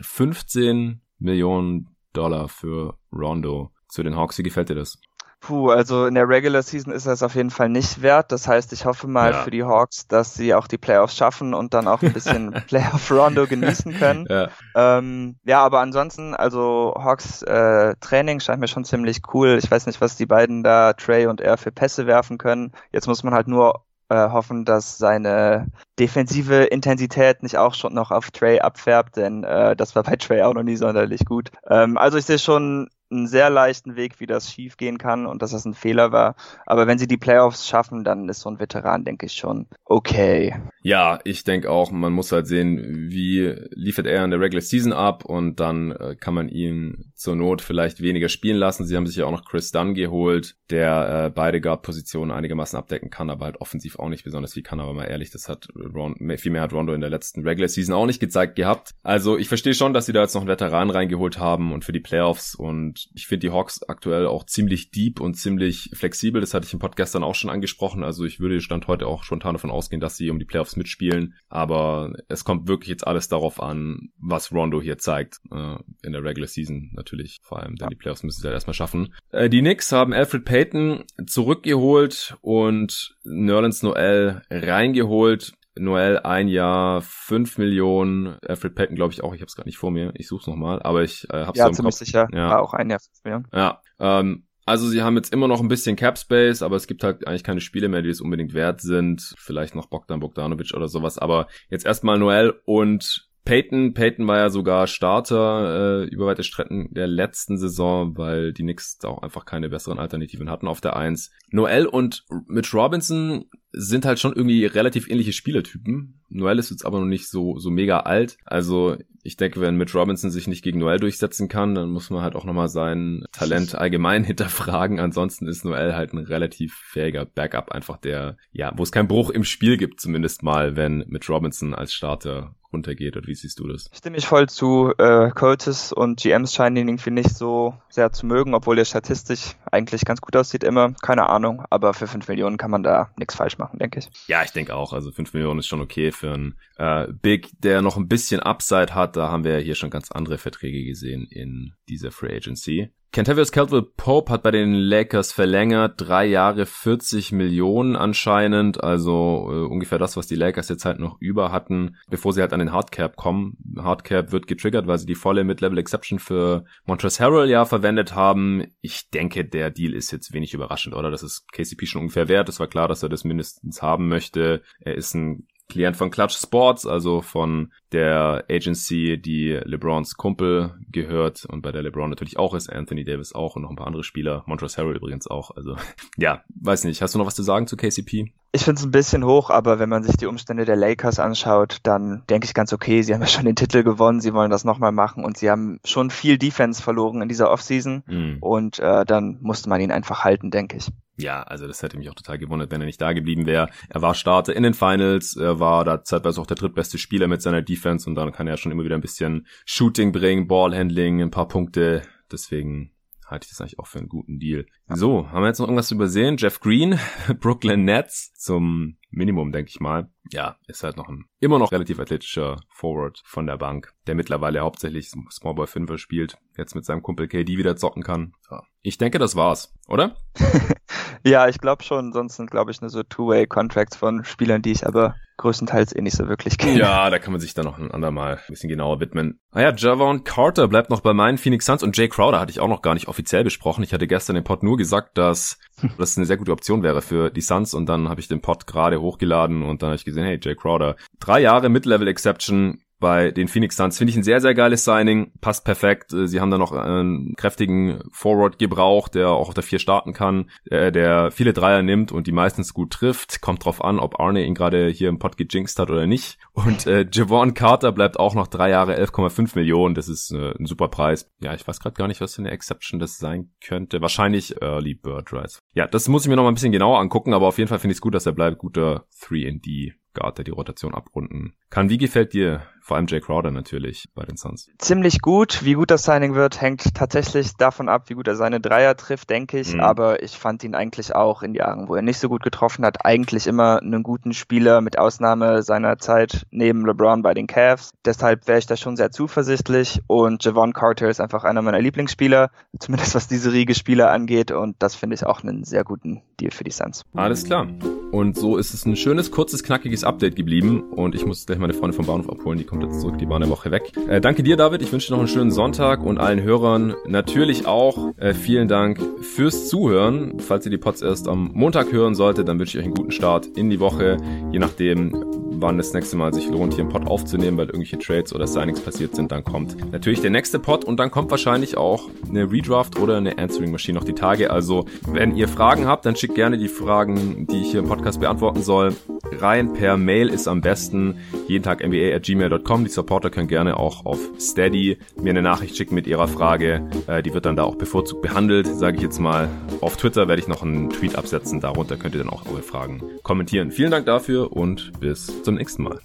15 0.00 1.00
Millionen 1.18 1.88
Dollar 2.12 2.48
für 2.48 2.98
Rondo 3.12 3.72
zu 3.88 4.02
den 4.02 4.16
Hawks. 4.16 4.38
Wie 4.38 4.42
gefällt 4.42 4.68
dir 4.68 4.74
das? 4.74 4.98
Puh, 5.42 5.70
also 5.70 6.06
in 6.06 6.14
der 6.14 6.28
Regular 6.28 6.62
Season 6.62 6.92
ist 6.92 7.08
das 7.08 7.24
auf 7.24 7.34
jeden 7.34 7.50
Fall 7.50 7.68
nicht 7.68 8.00
wert. 8.00 8.30
Das 8.30 8.46
heißt, 8.46 8.72
ich 8.72 8.84
hoffe 8.84 9.08
mal 9.08 9.32
ja. 9.32 9.42
für 9.42 9.50
die 9.50 9.64
Hawks, 9.64 10.06
dass 10.06 10.34
sie 10.34 10.54
auch 10.54 10.68
die 10.68 10.78
Playoffs 10.78 11.16
schaffen 11.16 11.52
und 11.52 11.74
dann 11.74 11.88
auch 11.88 12.00
ein 12.00 12.12
bisschen 12.12 12.52
Playoff 12.68 13.10
Rondo 13.10 13.48
genießen 13.48 13.92
können. 13.98 14.24
Ja. 14.30 14.50
Ähm, 14.76 15.34
ja, 15.42 15.64
aber 15.64 15.80
ansonsten, 15.80 16.34
also 16.34 16.94
Hawks 16.96 17.42
äh, 17.42 17.96
Training 18.00 18.38
scheint 18.38 18.60
mir 18.60 18.68
schon 18.68 18.84
ziemlich 18.84 19.22
cool. 19.34 19.58
Ich 19.60 19.68
weiß 19.68 19.86
nicht, 19.86 20.00
was 20.00 20.16
die 20.16 20.26
beiden 20.26 20.62
da, 20.62 20.92
Trey 20.92 21.26
und 21.26 21.40
er, 21.40 21.56
für 21.56 21.72
Pässe 21.72 22.06
werfen 22.06 22.38
können. 22.38 22.70
Jetzt 22.92 23.08
muss 23.08 23.24
man 23.24 23.34
halt 23.34 23.48
nur 23.48 23.84
äh, 24.12 24.30
hoffen, 24.30 24.64
dass 24.64 24.98
seine 24.98 25.68
defensive 25.98 26.64
Intensität 26.64 27.42
nicht 27.42 27.56
auch 27.56 27.74
schon 27.74 27.94
noch 27.94 28.10
auf 28.10 28.30
Trey 28.30 28.60
abfärbt, 28.60 29.16
denn 29.16 29.42
äh, 29.42 29.74
das 29.74 29.96
war 29.96 30.02
bei 30.02 30.16
Trey 30.16 30.42
auch 30.42 30.52
noch 30.54 30.62
nie 30.62 30.76
sonderlich 30.76 31.24
gut. 31.24 31.50
Ähm, 31.68 31.96
also 31.96 32.18
ich 32.18 32.26
sehe 32.26 32.38
schon 32.38 32.90
einen 33.10 33.26
sehr 33.26 33.50
leichten 33.50 33.96
Weg, 33.96 34.20
wie 34.20 34.26
das 34.26 34.50
schief 34.50 34.76
gehen 34.76 34.98
kann 34.98 35.26
und 35.26 35.42
dass 35.42 35.52
das 35.52 35.64
ein 35.64 35.74
Fehler 35.74 36.12
war. 36.12 36.34
Aber 36.66 36.86
wenn 36.86 36.98
sie 36.98 37.06
die 37.06 37.16
Playoffs 37.16 37.68
schaffen, 37.68 38.04
dann 38.04 38.28
ist 38.28 38.40
so 38.40 38.50
ein 38.50 38.58
Veteran, 38.58 39.04
denke 39.04 39.26
ich, 39.26 39.34
schon 39.34 39.66
okay. 39.84 40.54
Ja, 40.82 41.18
ich 41.24 41.44
denke 41.44 41.70
auch, 41.70 41.90
man 41.90 42.12
muss 42.12 42.32
halt 42.32 42.46
sehen, 42.46 43.10
wie 43.10 43.54
liefert 43.70 44.06
er 44.06 44.24
in 44.24 44.30
der 44.30 44.40
Regular 44.40 44.62
Season 44.62 44.92
ab 44.92 45.24
und 45.24 45.60
dann 45.60 45.92
äh, 45.92 46.16
kann 46.18 46.34
man 46.34 46.48
ihn 46.48 47.11
zur 47.22 47.36
Not 47.36 47.62
vielleicht 47.62 48.02
weniger 48.02 48.28
spielen 48.28 48.56
lassen. 48.56 48.84
Sie 48.84 48.96
haben 48.96 49.06
sich 49.06 49.16
ja 49.16 49.26
auch 49.26 49.30
noch 49.30 49.44
Chris 49.44 49.70
Dunn 49.70 49.94
geholt, 49.94 50.56
der 50.70 51.26
äh, 51.26 51.30
beide 51.30 51.60
Guard-Positionen 51.60 52.30
einigermaßen 52.30 52.78
abdecken 52.78 53.10
kann, 53.10 53.30
aber 53.30 53.44
halt 53.44 53.60
offensiv 53.60 53.98
auch 53.98 54.08
nicht 54.08 54.24
besonders 54.24 54.54
viel 54.54 54.62
kann. 54.62 54.80
Aber 54.80 54.92
mal 54.92 55.04
ehrlich, 55.04 55.30
das 55.30 55.48
hat 55.48 55.68
Ron, 55.76 56.16
viel 56.36 56.52
mehr 56.52 56.62
hat 56.62 56.72
Rondo 56.72 56.92
in 56.92 57.00
der 57.00 57.10
letzten 57.10 57.46
Regular 57.46 57.68
Season 57.68 57.94
auch 57.94 58.06
nicht 58.06 58.20
gezeigt 58.20 58.56
gehabt. 58.56 58.90
Also 59.02 59.38
ich 59.38 59.48
verstehe 59.48 59.74
schon, 59.74 59.94
dass 59.94 60.06
sie 60.06 60.12
da 60.12 60.22
jetzt 60.22 60.34
noch 60.34 60.42
einen 60.42 60.50
Veteran 60.50 60.90
reingeholt 60.90 61.38
haben 61.38 61.72
und 61.72 61.84
für 61.84 61.92
die 61.92 62.00
Playoffs 62.00 62.54
und 62.54 63.08
ich 63.14 63.26
finde 63.26 63.46
die 63.46 63.52
Hawks 63.52 63.82
aktuell 63.84 64.26
auch 64.26 64.44
ziemlich 64.44 64.90
deep 64.90 65.20
und 65.20 65.34
ziemlich 65.34 65.90
flexibel. 65.94 66.40
Das 66.40 66.54
hatte 66.54 66.66
ich 66.66 66.72
im 66.72 66.80
Podcast 66.80 67.14
dann 67.14 67.24
auch 67.24 67.34
schon 67.34 67.50
angesprochen. 67.50 68.02
Also 68.02 68.24
ich 68.24 68.40
würde 68.40 68.60
Stand 68.60 68.88
heute 68.88 69.06
auch 69.06 69.22
spontan 69.22 69.54
davon 69.54 69.70
ausgehen, 69.70 70.00
dass 70.00 70.16
sie 70.16 70.30
um 70.30 70.38
die 70.38 70.44
Playoffs 70.44 70.76
mitspielen. 70.76 71.34
Aber 71.48 72.12
es 72.28 72.44
kommt 72.44 72.66
wirklich 72.66 72.88
jetzt 72.88 73.06
alles 73.06 73.28
darauf 73.28 73.62
an, 73.62 74.10
was 74.18 74.52
Rondo 74.52 74.82
hier 74.82 74.98
zeigt. 74.98 75.40
Äh, 75.52 75.76
in 76.02 76.12
der 76.12 76.24
Regular 76.24 76.48
Season 76.48 76.90
natürlich 76.94 77.11
vor 77.42 77.60
allem, 77.60 77.76
denn 77.76 77.86
ja. 77.86 77.88
die 77.88 77.96
Playoffs 77.96 78.22
müssen 78.22 78.40
sie 78.40 78.46
halt 78.46 78.54
erstmal 78.54 78.74
schaffen. 78.74 79.14
Äh, 79.30 79.48
die 79.48 79.60
Knicks 79.60 79.92
haben 79.92 80.12
Alfred 80.12 80.44
Payton 80.44 81.04
zurückgeholt 81.26 82.36
und 82.40 83.14
Nerlens 83.24 83.82
Noel 83.82 84.42
reingeholt. 84.50 85.52
Noel 85.74 86.18
ein 86.18 86.48
Jahr, 86.48 87.00
fünf 87.02 87.56
Millionen. 87.56 88.36
Alfred 88.46 88.74
Patton 88.74 88.94
glaube 88.94 89.12
ich 89.12 89.24
auch. 89.24 89.34
Ich 89.34 89.40
habe 89.40 89.46
es 89.48 89.54
gerade 89.54 89.68
nicht 89.68 89.78
vor 89.78 89.90
mir. 89.90 90.12
Ich 90.14 90.28
suche 90.28 90.42
es 90.42 90.46
nochmal, 90.46 90.82
aber 90.82 91.02
ich 91.02 91.26
äh, 91.30 91.44
habe 91.44 91.52
es 91.52 91.58
ja, 91.58 91.66
so 91.66 91.72
ziemlich 91.72 91.94
Kopf. 91.94 92.06
sicher. 92.06 92.28
Ja, 92.32 92.50
War 92.50 92.62
auch 92.62 92.74
ein 92.74 92.90
Jahr, 92.90 93.00
fünf 93.00 93.24
Millionen. 93.24 93.46
Ja, 93.52 93.80
ähm, 93.98 94.46
also 94.64 94.86
sie 94.88 95.02
haben 95.02 95.16
jetzt 95.16 95.32
immer 95.32 95.48
noch 95.48 95.60
ein 95.60 95.68
bisschen 95.68 95.96
Cap 95.96 96.18
Space, 96.18 96.62
aber 96.62 96.76
es 96.76 96.86
gibt 96.86 97.02
halt 97.02 97.26
eigentlich 97.26 97.42
keine 97.42 97.60
Spiele 97.60 97.88
mehr, 97.88 98.02
die 98.02 98.10
es 98.10 98.20
unbedingt 98.20 98.54
wert 98.54 98.80
sind. 98.80 99.34
Vielleicht 99.36 99.74
noch 99.74 99.86
Bogdan 99.86 100.20
Bogdanovic 100.20 100.74
oder 100.74 100.88
sowas. 100.88 101.18
Aber 101.18 101.48
jetzt 101.68 101.84
erstmal 101.84 102.18
Noel 102.18 102.60
und 102.64 103.28
Peyton, 103.44 103.92
Peyton 103.92 104.26
war 104.26 104.38
ja 104.38 104.50
sogar 104.50 104.86
Starter 104.86 106.02
äh, 106.02 106.04
über 106.04 106.26
weite 106.26 106.44
Strecken 106.44 106.88
der 106.92 107.08
letzten 107.08 107.58
Saison, 107.58 108.16
weil 108.16 108.52
die 108.52 108.62
Knicks 108.62 108.98
auch 109.04 109.22
einfach 109.22 109.44
keine 109.44 109.68
besseren 109.68 109.98
Alternativen 109.98 110.48
hatten 110.48 110.68
auf 110.68 110.80
der 110.80 110.94
Eins. 110.94 111.32
Noel 111.50 111.86
und 111.86 112.24
Mitch 112.46 112.76
Robinson 112.76 113.46
sind 113.72 114.04
halt 114.04 114.20
schon 114.20 114.32
irgendwie 114.32 114.64
relativ 114.66 115.08
ähnliche 115.08 115.32
Spielertypen. 115.32 116.20
Noel 116.28 116.58
ist 116.58 116.70
jetzt 116.70 116.84
aber 116.84 117.00
noch 117.00 117.06
nicht 117.06 117.28
so, 117.28 117.58
so 117.58 117.70
mega 117.70 118.00
alt. 118.00 118.36
Also 118.44 118.96
ich 119.22 119.36
denke, 119.36 119.60
wenn 119.60 119.76
Mitch 119.76 119.96
Robinson 119.98 120.30
sich 120.30 120.48
nicht 120.48 120.62
gegen 120.62 120.80
Noel 120.80 120.98
durchsetzen 120.98 121.48
kann, 121.48 121.74
dann 121.74 121.90
muss 121.90 122.10
man 122.10 122.22
halt 122.22 122.34
auch 122.34 122.44
nochmal 122.44 122.68
sein 122.68 123.24
Talent 123.32 123.74
allgemein 123.78 124.24
hinterfragen. 124.24 125.00
Ansonsten 125.00 125.46
ist 125.46 125.64
Noel 125.64 125.94
halt 125.94 126.12
ein 126.12 126.18
relativ 126.18 126.74
fähiger 126.74 127.24
Backup, 127.24 127.72
einfach 127.72 127.98
der, 127.98 128.36
ja, 128.52 128.72
wo 128.76 128.82
es 128.82 128.92
keinen 128.92 129.08
Bruch 129.08 129.30
im 129.30 129.44
Spiel 129.44 129.76
gibt, 129.76 130.00
zumindest 130.00 130.42
mal, 130.42 130.76
wenn 130.76 131.04
Mitch 131.08 131.32
Robinson 131.32 131.74
als 131.74 131.94
Starter 131.94 132.54
runtergeht. 132.72 133.16
Oder 133.16 133.26
wie 133.26 133.34
siehst 133.34 133.58
du 133.58 133.68
das? 133.68 133.90
Stimme 133.92 134.16
ich 134.16 134.26
voll 134.26 134.48
zu. 134.48 134.92
Äh, 134.98 135.30
Curtis 135.30 135.92
und 135.92 136.20
GMs 136.20 136.54
scheinen 136.54 136.76
ihn 136.76 136.88
irgendwie 136.88 137.10
nicht 137.10 137.30
so 137.30 137.74
sehr 137.88 138.12
zu 138.12 138.26
mögen, 138.26 138.54
obwohl 138.54 138.78
er 138.78 138.84
statistisch 138.84 139.56
eigentlich 139.70 140.04
ganz 140.04 140.20
gut 140.20 140.36
aussieht 140.36 140.64
immer. 140.64 140.94
Keine 141.02 141.28
Ahnung, 141.28 141.64
aber 141.70 141.94
für 141.94 142.06
5 142.06 142.26
Millionen 142.28 142.56
kann 142.56 142.70
man 142.70 142.82
da 142.82 143.10
nichts 143.16 143.34
falsch 143.34 143.58
machen, 143.58 143.61
denke 143.72 144.00
ich. 144.00 144.08
Ja, 144.28 144.42
ich 144.42 144.50
denke 144.52 144.74
auch. 144.74 144.92
Also 144.92 145.10
5 145.10 145.32
Millionen 145.34 145.60
ist 145.60 145.66
schon 145.66 145.80
okay 145.80 146.12
für 146.12 146.32
einen 146.32 146.54
äh, 146.76 147.06
Big, 147.12 147.50
der 147.60 147.82
noch 147.82 147.96
ein 147.96 148.08
bisschen 148.08 148.40
Upside 148.40 148.94
hat. 148.94 149.16
Da 149.16 149.30
haben 149.30 149.44
wir 149.44 149.52
ja 149.52 149.64
hier 149.64 149.74
schon 149.74 149.90
ganz 149.90 150.10
andere 150.10 150.38
Verträge 150.38 150.84
gesehen 150.84 151.26
in 151.30 151.74
dieser 151.88 152.10
Free 152.10 152.34
Agency. 152.34 152.90
Kentavious 153.12 153.52
Caldwell 153.52 153.82
Pope 153.82 154.32
hat 154.32 154.42
bei 154.42 154.50
den 154.50 154.72
Lakers 154.72 155.32
verlängert, 155.32 155.96
drei 155.98 156.24
Jahre 156.24 156.64
40 156.64 157.32
Millionen 157.32 157.94
anscheinend, 157.94 158.82
also 158.82 159.50
äh, 159.52 159.66
ungefähr 159.66 159.98
das, 159.98 160.16
was 160.16 160.28
die 160.28 160.34
Lakers 160.34 160.70
jetzt 160.70 160.86
halt 160.86 160.98
noch 160.98 161.20
über 161.20 161.52
hatten, 161.52 161.96
bevor 162.08 162.32
sie 162.32 162.40
halt 162.40 162.54
an 162.54 162.60
den 162.60 162.72
Hardcap 162.72 163.16
kommen. 163.16 163.58
Hardcap 163.76 164.32
wird 164.32 164.46
getriggert, 164.46 164.86
weil 164.86 164.96
sie 164.96 165.04
die 165.04 165.14
volle 165.14 165.44
Mid-Level 165.44 165.76
Exception 165.76 166.18
für 166.18 166.64
Montrezl 166.86 167.22
Harrell 167.22 167.50
ja 167.50 167.66
verwendet 167.66 168.14
haben. 168.14 168.64
Ich 168.80 169.10
denke, 169.10 169.44
der 169.44 169.70
Deal 169.70 169.92
ist 169.92 170.10
jetzt 170.10 170.32
wenig 170.32 170.54
überraschend, 170.54 170.94
oder? 170.94 171.10
Das 171.10 171.22
ist 171.22 171.52
KCP 171.52 171.84
schon 171.84 172.00
ungefähr 172.00 172.28
wert. 172.28 172.48
Es 172.48 172.60
war 172.60 172.66
klar, 172.66 172.88
dass 172.88 173.02
er 173.02 173.10
das 173.10 173.24
mindestens 173.24 173.82
haben 173.82 174.08
möchte. 174.08 174.62
Er 174.80 174.94
ist 174.94 175.14
ein 175.14 175.46
Klient 175.68 175.96
von 175.96 176.10
Clutch 176.10 176.36
Sports, 176.36 176.86
also 176.86 177.22
von 177.22 177.72
der 177.92 178.44
Agency, 178.50 179.20
die 179.20 179.58
LeBrons 179.64 180.16
Kumpel 180.16 180.74
gehört 180.90 181.46
und 181.46 181.62
bei 181.62 181.72
der 181.72 181.82
LeBron 181.82 182.10
natürlich 182.10 182.38
auch 182.38 182.54
ist, 182.54 182.70
Anthony 182.70 183.04
Davis 183.04 183.34
auch 183.34 183.56
und 183.56 183.62
noch 183.62 183.70
ein 183.70 183.76
paar 183.76 183.86
andere 183.86 184.04
Spieler, 184.04 184.42
Montrezl 184.46 184.82
Harrell 184.82 184.96
übrigens 184.96 185.26
auch. 185.26 185.50
Also 185.56 185.76
ja, 186.18 186.42
weiß 186.60 186.84
nicht. 186.84 187.00
Hast 187.00 187.14
du 187.14 187.18
noch 187.18 187.26
was 187.26 187.34
zu 187.34 187.42
sagen 187.42 187.66
zu 187.66 187.76
KCP? 187.76 188.32
Ich 188.54 188.64
finde 188.64 188.80
es 188.80 188.84
ein 188.84 188.90
bisschen 188.90 189.24
hoch, 189.24 189.48
aber 189.48 189.78
wenn 189.78 189.88
man 189.88 190.02
sich 190.02 190.18
die 190.18 190.26
Umstände 190.26 190.66
der 190.66 190.76
Lakers 190.76 191.18
anschaut, 191.18 191.78
dann 191.84 192.22
denke 192.28 192.44
ich 192.44 192.52
ganz 192.52 192.74
okay. 192.74 193.00
Sie 193.00 193.14
haben 193.14 193.22
ja 193.22 193.26
schon 193.26 193.46
den 193.46 193.56
Titel 193.56 193.82
gewonnen, 193.82 194.20
sie 194.20 194.34
wollen 194.34 194.50
das 194.50 194.64
nochmal 194.64 194.92
machen 194.92 195.24
und 195.24 195.38
sie 195.38 195.48
haben 195.48 195.80
schon 195.84 196.10
viel 196.10 196.36
Defense 196.36 196.82
verloren 196.82 197.22
in 197.22 197.28
dieser 197.28 197.50
Offseason 197.50 198.02
mhm. 198.06 198.36
und 198.40 198.78
äh, 198.78 199.06
dann 199.06 199.38
musste 199.40 199.70
man 199.70 199.80
ihn 199.80 199.90
einfach 199.90 200.22
halten, 200.22 200.50
denke 200.50 200.76
ich. 200.76 200.88
Ja, 201.22 201.42
also 201.42 201.68
das 201.68 201.82
hätte 201.82 201.96
mich 201.96 202.10
auch 202.10 202.14
total 202.14 202.38
gewundert, 202.38 202.70
wenn 202.70 202.80
er 202.80 202.86
nicht 202.86 203.00
da 203.00 203.12
geblieben 203.12 203.46
wäre. 203.46 203.68
Er 203.88 204.02
war 204.02 204.14
Starter 204.14 204.54
in 204.56 204.64
den 204.64 204.74
Finals, 204.74 205.36
er 205.36 205.60
war 205.60 205.84
da 205.84 206.02
zeitweise 206.02 206.40
auch 206.40 206.46
der 206.46 206.56
drittbeste 206.56 206.98
Spieler 206.98 207.28
mit 207.28 207.42
seiner 207.42 207.62
Defense 207.62 208.08
und 208.08 208.16
dann 208.16 208.32
kann 208.32 208.48
er 208.48 208.56
schon 208.56 208.72
immer 208.72 208.84
wieder 208.84 208.96
ein 208.96 209.00
bisschen 209.00 209.46
Shooting 209.64 210.10
bringen, 210.10 210.48
Ballhandling, 210.48 211.22
ein 211.22 211.30
paar 211.30 211.46
Punkte. 211.46 212.02
Deswegen 212.30 212.92
halte 213.32 213.46
ich 213.46 213.50
das 213.50 213.60
eigentlich 213.60 213.78
auch 213.78 213.86
für 213.86 213.98
einen 213.98 214.08
guten 214.08 214.38
Deal. 214.38 214.66
So, 214.88 215.30
haben 215.30 215.42
wir 215.42 215.48
jetzt 215.48 215.58
noch 215.58 215.66
irgendwas 215.66 215.90
übersehen? 215.90 216.36
Jeff 216.38 216.60
Green, 216.60 216.98
Brooklyn 217.40 217.84
Nets 217.84 218.32
zum 218.34 218.98
Minimum, 219.10 219.52
denke 219.52 219.70
ich 219.70 219.80
mal. 219.80 220.10
Ja, 220.30 220.56
ist 220.66 220.82
halt 220.82 220.96
noch 220.96 221.08
ein 221.08 221.24
immer 221.40 221.58
noch 221.58 221.72
relativ 221.72 221.98
athletischer 221.98 222.60
Forward 222.68 223.20
von 223.24 223.46
der 223.46 223.58
Bank, 223.58 223.92
der 224.06 224.14
mittlerweile 224.14 224.60
hauptsächlich 224.60 225.10
Small 225.30 225.54
Boy 225.54 225.66
5 225.66 225.98
spielt, 225.98 226.38
jetzt 226.56 226.74
mit 226.74 226.84
seinem 226.84 227.02
Kumpel 227.02 227.28
KD 227.28 227.58
wieder 227.58 227.76
zocken 227.76 228.02
kann. 228.02 228.34
Ja. 228.50 228.62
Ich 228.82 228.98
denke, 228.98 229.18
das 229.18 229.36
war's, 229.36 229.74
oder? 229.88 230.16
ja, 231.24 231.48
ich 231.48 231.58
glaube 231.58 231.82
schon. 231.82 232.12
Sonst 232.12 232.36
sind, 232.36 232.50
glaube 232.50 232.70
ich, 232.70 232.80
nur 232.80 232.90
so 232.90 233.02
Two-Way-Contracts 233.02 233.96
von 233.96 234.24
Spielern, 234.24 234.62
die 234.62 234.72
ich 234.72 234.86
aber 234.86 235.14
größtenteils 235.38 235.94
eh 235.94 236.00
nicht 236.00 236.16
so 236.16 236.28
wirklich 236.28 236.56
kenne. 236.58 236.78
Ja, 236.78 237.10
da 237.10 237.18
kann 237.18 237.32
man 237.32 237.40
sich 237.40 237.54
dann 237.54 237.64
noch 237.64 237.78
ein 237.78 237.90
andermal 237.90 238.36
ein 238.36 238.40
bisschen 238.48 238.68
genauer 238.68 239.00
widmen. 239.00 239.40
Ah 239.50 239.60
ja, 239.60 239.74
Javon 239.74 240.24
Carter 240.24 240.68
bleibt 240.68 240.90
noch 240.90 241.00
bei 241.00 241.12
meinen 241.12 241.38
Phoenix 241.38 241.66
Suns 241.66 241.82
und 241.82 241.96
Jay 241.96 242.08
Crowder 242.08 242.40
hatte 242.40 242.50
ich 242.50 242.60
auch 242.60 242.68
noch 242.68 242.82
gar 242.82 242.94
nicht 242.94 243.08
offiziell 243.08 243.44
besprochen. 243.44 243.82
Ich 243.82 243.92
hatte 243.92 244.06
gestern 244.06 244.36
im 244.36 244.44
Pod 244.44 244.62
nur 244.62 244.76
gesagt, 244.76 245.18
dass 245.18 245.58
das 245.98 246.16
eine 246.16 246.26
sehr 246.26 246.36
gute 246.36 246.52
Option 246.52 246.82
wäre 246.82 247.02
für 247.02 247.30
die 247.30 247.40
Suns 247.40 247.74
und 247.74 247.86
dann 247.86 248.08
habe 248.08 248.20
ich 248.20 248.28
den 248.28 248.40
Pod 248.40 248.66
gerade 248.66 249.00
hochgeladen 249.00 249.62
und 249.62 249.82
dann 249.82 249.88
habe 249.88 249.96
ich 249.96 250.04
gesehen, 250.04 250.24
hey, 250.24 250.38
Jay 250.40 250.54
Crowder. 250.54 250.96
Drei 251.18 251.40
Jahre 251.40 251.68
Mid-Level 251.68 252.08
Exception, 252.08 252.80
bei 253.02 253.32
den 253.32 253.48
Phoenix 253.48 253.76
Suns. 253.76 253.98
Finde 253.98 254.12
ich 254.12 254.16
ein 254.16 254.22
sehr, 254.22 254.40
sehr 254.40 254.54
geiles 254.54 254.84
Signing. 254.84 255.32
Passt 255.42 255.66
perfekt. 255.66 256.14
Äh, 256.14 256.26
sie 256.26 256.40
haben 256.40 256.50
da 256.50 256.56
noch 256.56 256.72
einen 256.72 257.34
kräftigen 257.36 258.00
Forward 258.12 258.58
gebraucht, 258.58 259.14
der 259.14 259.28
auch 259.28 259.48
auf 259.48 259.54
der 259.54 259.64
vier 259.64 259.78
starten 259.78 260.14
kann, 260.14 260.48
äh, 260.70 260.90
der 260.90 261.30
viele 261.30 261.52
Dreier 261.52 261.82
nimmt 261.82 262.12
und 262.12 262.26
die 262.26 262.32
meistens 262.32 262.72
gut 262.72 262.92
trifft. 262.92 263.42
Kommt 263.42 263.64
drauf 263.64 263.84
an, 263.84 263.98
ob 263.98 264.20
Arne 264.20 264.44
ihn 264.46 264.54
gerade 264.54 264.88
hier 264.88 265.10
im 265.10 265.18
Pod 265.18 265.36
gejinxt 265.36 265.78
hat 265.78 265.90
oder 265.90 266.06
nicht. 266.06 266.38
Und 266.52 266.86
äh, 266.86 267.04
Javon 267.12 267.54
Carter 267.54 267.92
bleibt 267.92 268.18
auch 268.18 268.34
noch 268.34 268.46
drei 268.46 268.70
Jahre 268.70 268.96
11,5 268.96 269.56
Millionen. 269.56 269.94
Das 269.94 270.08
ist 270.08 270.32
äh, 270.32 270.54
ein 270.58 270.66
super 270.66 270.88
Preis. 270.88 271.30
Ja, 271.40 271.52
ich 271.52 271.66
weiß 271.66 271.80
gerade 271.80 271.96
gar 271.96 272.08
nicht, 272.08 272.20
was 272.20 272.36
für 272.36 272.42
eine 272.42 272.52
Exception 272.52 273.00
das 273.00 273.18
sein 273.18 273.50
könnte. 273.60 274.00
Wahrscheinlich 274.00 274.62
Early 274.62 274.94
Bird 274.94 275.32
Rights. 275.32 275.58
Ja, 275.74 275.88
das 275.88 276.08
muss 276.08 276.22
ich 276.22 276.28
mir 276.28 276.36
noch 276.36 276.44
mal 276.44 276.50
ein 276.50 276.54
bisschen 276.54 276.72
genauer 276.72 277.00
angucken, 277.00 277.34
aber 277.34 277.48
auf 277.48 277.58
jeden 277.58 277.68
Fall 277.68 277.80
finde 277.80 277.92
ich 277.92 277.98
es 277.98 278.02
gut, 278.02 278.14
dass 278.14 278.26
er 278.26 278.32
bleibt. 278.32 278.58
Guter 278.58 279.06
3D 279.20 279.94
Guard, 280.14 280.38
der 280.38 280.44
die 280.44 280.50
Rotation 280.50 280.94
abrunden 280.94 281.54
kann. 281.70 281.88
Wie 281.88 281.98
gefällt 281.98 282.32
dir 282.32 282.62
vor 282.82 282.96
allem 282.96 283.06
Jay 283.06 283.20
Crowder 283.20 283.52
natürlich 283.52 284.08
bei 284.14 284.24
den 284.24 284.36
Suns. 284.36 284.68
Ziemlich 284.78 285.20
gut. 285.20 285.64
Wie 285.64 285.74
gut 285.74 285.92
das 285.92 286.02
Signing 286.02 286.34
wird, 286.34 286.60
hängt 286.60 286.94
tatsächlich 286.94 287.54
davon 287.56 287.88
ab, 287.88 288.10
wie 288.10 288.14
gut 288.14 288.26
er 288.26 288.34
seine 288.34 288.60
Dreier 288.60 288.96
trifft, 288.96 289.30
denke 289.30 289.60
ich. 289.60 289.74
Mhm. 289.74 289.80
Aber 289.80 290.22
ich 290.22 290.36
fand 290.36 290.64
ihn 290.64 290.74
eigentlich 290.74 291.14
auch 291.14 291.44
in 291.44 291.54
Jahren, 291.54 291.88
wo 291.88 291.94
er 291.94 292.02
nicht 292.02 292.18
so 292.18 292.28
gut 292.28 292.42
getroffen 292.42 292.84
hat, 292.84 293.04
eigentlich 293.06 293.46
immer 293.46 293.80
einen 293.80 294.02
guten 294.02 294.32
Spieler, 294.32 294.80
mit 294.80 294.98
Ausnahme 294.98 295.62
seiner 295.62 295.98
Zeit 295.98 296.44
neben 296.50 296.84
LeBron 296.84 297.22
bei 297.22 297.34
den 297.34 297.46
Cavs. 297.46 297.92
Deshalb 298.04 298.48
wäre 298.48 298.58
ich 298.58 298.66
da 298.66 298.76
schon 298.76 298.96
sehr 298.96 299.12
zuversichtlich. 299.12 300.00
Und 300.08 300.44
Javon 300.44 300.72
Carter 300.72 301.08
ist 301.08 301.20
einfach 301.20 301.44
einer 301.44 301.62
meiner 301.62 301.80
Lieblingsspieler, 301.80 302.50
zumindest 302.80 303.14
was 303.14 303.28
diese 303.28 303.52
Riege 303.52 303.76
Spieler 303.76 304.10
angeht. 304.10 304.50
Und 304.50 304.74
das 304.80 304.96
finde 304.96 305.14
ich 305.14 305.24
auch 305.24 305.44
einen 305.44 305.62
sehr 305.62 305.84
guten 305.84 306.22
Deal 306.40 306.50
für 306.50 306.64
die 306.64 306.72
Suns. 306.72 307.04
Alles 307.14 307.44
klar. 307.44 307.68
Und 308.10 308.36
so 308.36 308.56
ist 308.56 308.74
es 308.74 308.84
ein 308.84 308.96
schönes, 308.96 309.30
kurzes, 309.30 309.62
knackiges 309.62 310.01
Update 310.04 310.36
geblieben. 310.36 310.82
Und 310.82 311.14
ich 311.14 311.26
muss 311.26 311.46
gleich 311.46 311.58
meine 311.58 311.74
Freunde 311.74 311.96
vom 311.96 312.06
Bahnhof 312.06 312.28
abholen, 312.28 312.58
die 312.58 312.64
kommt 312.64 312.82
jetzt 312.82 313.00
zurück, 313.00 313.18
die 313.18 313.28
war 313.28 313.36
eine 313.36 313.48
Woche 313.48 313.70
weg. 313.70 313.92
Äh, 314.08 314.20
danke 314.20 314.42
dir, 314.42 314.56
David. 314.56 314.82
Ich 314.82 314.92
wünsche 314.92 315.08
dir 315.08 315.14
noch 315.14 315.20
einen 315.20 315.28
schönen 315.28 315.50
Sonntag 315.50 316.04
und 316.04 316.18
allen 316.18 316.42
Hörern 316.42 316.94
natürlich 317.06 317.66
auch 317.66 318.12
äh, 318.16 318.34
vielen 318.34 318.68
Dank 318.68 319.00
fürs 319.20 319.68
Zuhören. 319.68 320.38
Falls 320.38 320.64
ihr 320.66 320.70
die 320.70 320.78
Pods 320.78 321.02
erst 321.02 321.28
am 321.28 321.50
Montag 321.54 321.92
hören 321.92 322.14
solltet, 322.14 322.48
dann 322.48 322.58
wünsche 322.58 322.78
ich 322.78 322.82
euch 322.82 322.86
einen 322.86 322.94
guten 322.94 323.12
Start 323.12 323.46
in 323.46 323.70
die 323.70 323.80
Woche. 323.80 324.16
Je 324.50 324.58
nachdem, 324.58 325.12
wann 325.60 325.78
das 325.78 325.92
nächste 325.92 326.16
Mal 326.16 326.32
sich 326.34 326.48
lohnt, 326.48 326.74
hier 326.74 326.84
einen 326.84 326.92
Pod 326.92 327.06
aufzunehmen, 327.06 327.56
weil 327.56 327.66
irgendwelche 327.66 327.98
Trades 327.98 328.34
oder 328.34 328.46
Signings 328.46 328.80
passiert 328.80 329.14
sind, 329.14 329.32
dann 329.32 329.44
kommt 329.44 329.76
natürlich 329.92 330.20
der 330.20 330.30
nächste 330.30 330.58
Pod 330.58 330.84
und 330.84 330.98
dann 330.98 331.10
kommt 331.10 331.30
wahrscheinlich 331.30 331.76
auch 331.76 332.08
eine 332.28 332.50
Redraft 332.50 332.98
oder 332.98 333.16
eine 333.16 333.38
Answering 333.38 333.70
Machine 333.70 333.98
noch 333.98 334.04
die 334.04 334.14
Tage. 334.14 334.50
Also, 334.50 334.86
wenn 335.06 335.36
ihr 335.36 335.48
Fragen 335.48 335.86
habt, 335.86 336.06
dann 336.06 336.16
schickt 336.16 336.34
gerne 336.34 336.58
die 336.58 336.68
Fragen, 336.68 337.46
die 337.46 337.60
ich 337.60 337.70
hier 337.70 337.80
im 337.80 337.86
Podcast 337.86 338.20
beantworten 338.20 338.62
soll, 338.62 338.94
rein 339.40 339.72
per 339.72 339.96
Mail 339.96 340.28
ist 340.28 340.48
am 340.48 340.60
besten. 340.60 341.18
Jeden 341.48 341.62
Tag 341.62 341.86
mba 341.86 342.14
at 342.14 342.22
gmail.com. 342.22 342.84
Die 342.84 342.90
Supporter 342.90 343.30
können 343.30 343.48
gerne 343.48 343.76
auch 343.76 344.04
auf 344.04 344.18
Steady 344.38 344.98
mir 345.20 345.30
eine 345.30 345.42
Nachricht 345.42 345.76
schicken 345.76 345.94
mit 345.94 346.06
ihrer 346.06 346.28
Frage. 346.28 346.88
Äh, 347.06 347.22
die 347.22 347.34
wird 347.34 347.46
dann 347.46 347.56
da 347.56 347.64
auch 347.64 347.76
bevorzugt 347.76 348.22
behandelt, 348.22 348.66
sage 348.66 348.96
ich 348.96 349.02
jetzt 349.02 349.18
mal. 349.18 349.48
Auf 349.80 349.96
Twitter 349.96 350.28
werde 350.28 350.40
ich 350.40 350.48
noch 350.48 350.62
einen 350.62 350.90
Tweet 350.90 351.16
absetzen. 351.16 351.60
Darunter 351.60 351.96
könnt 351.96 352.14
ihr 352.14 352.22
dann 352.22 352.30
auch 352.30 352.46
eure 352.46 352.62
Fragen 352.62 353.02
kommentieren. 353.22 353.70
Vielen 353.70 353.90
Dank 353.90 354.06
dafür 354.06 354.52
und 354.52 354.92
bis 355.00 355.42
zum 355.42 355.54
nächsten 355.56 355.82
Mal. 355.82 356.00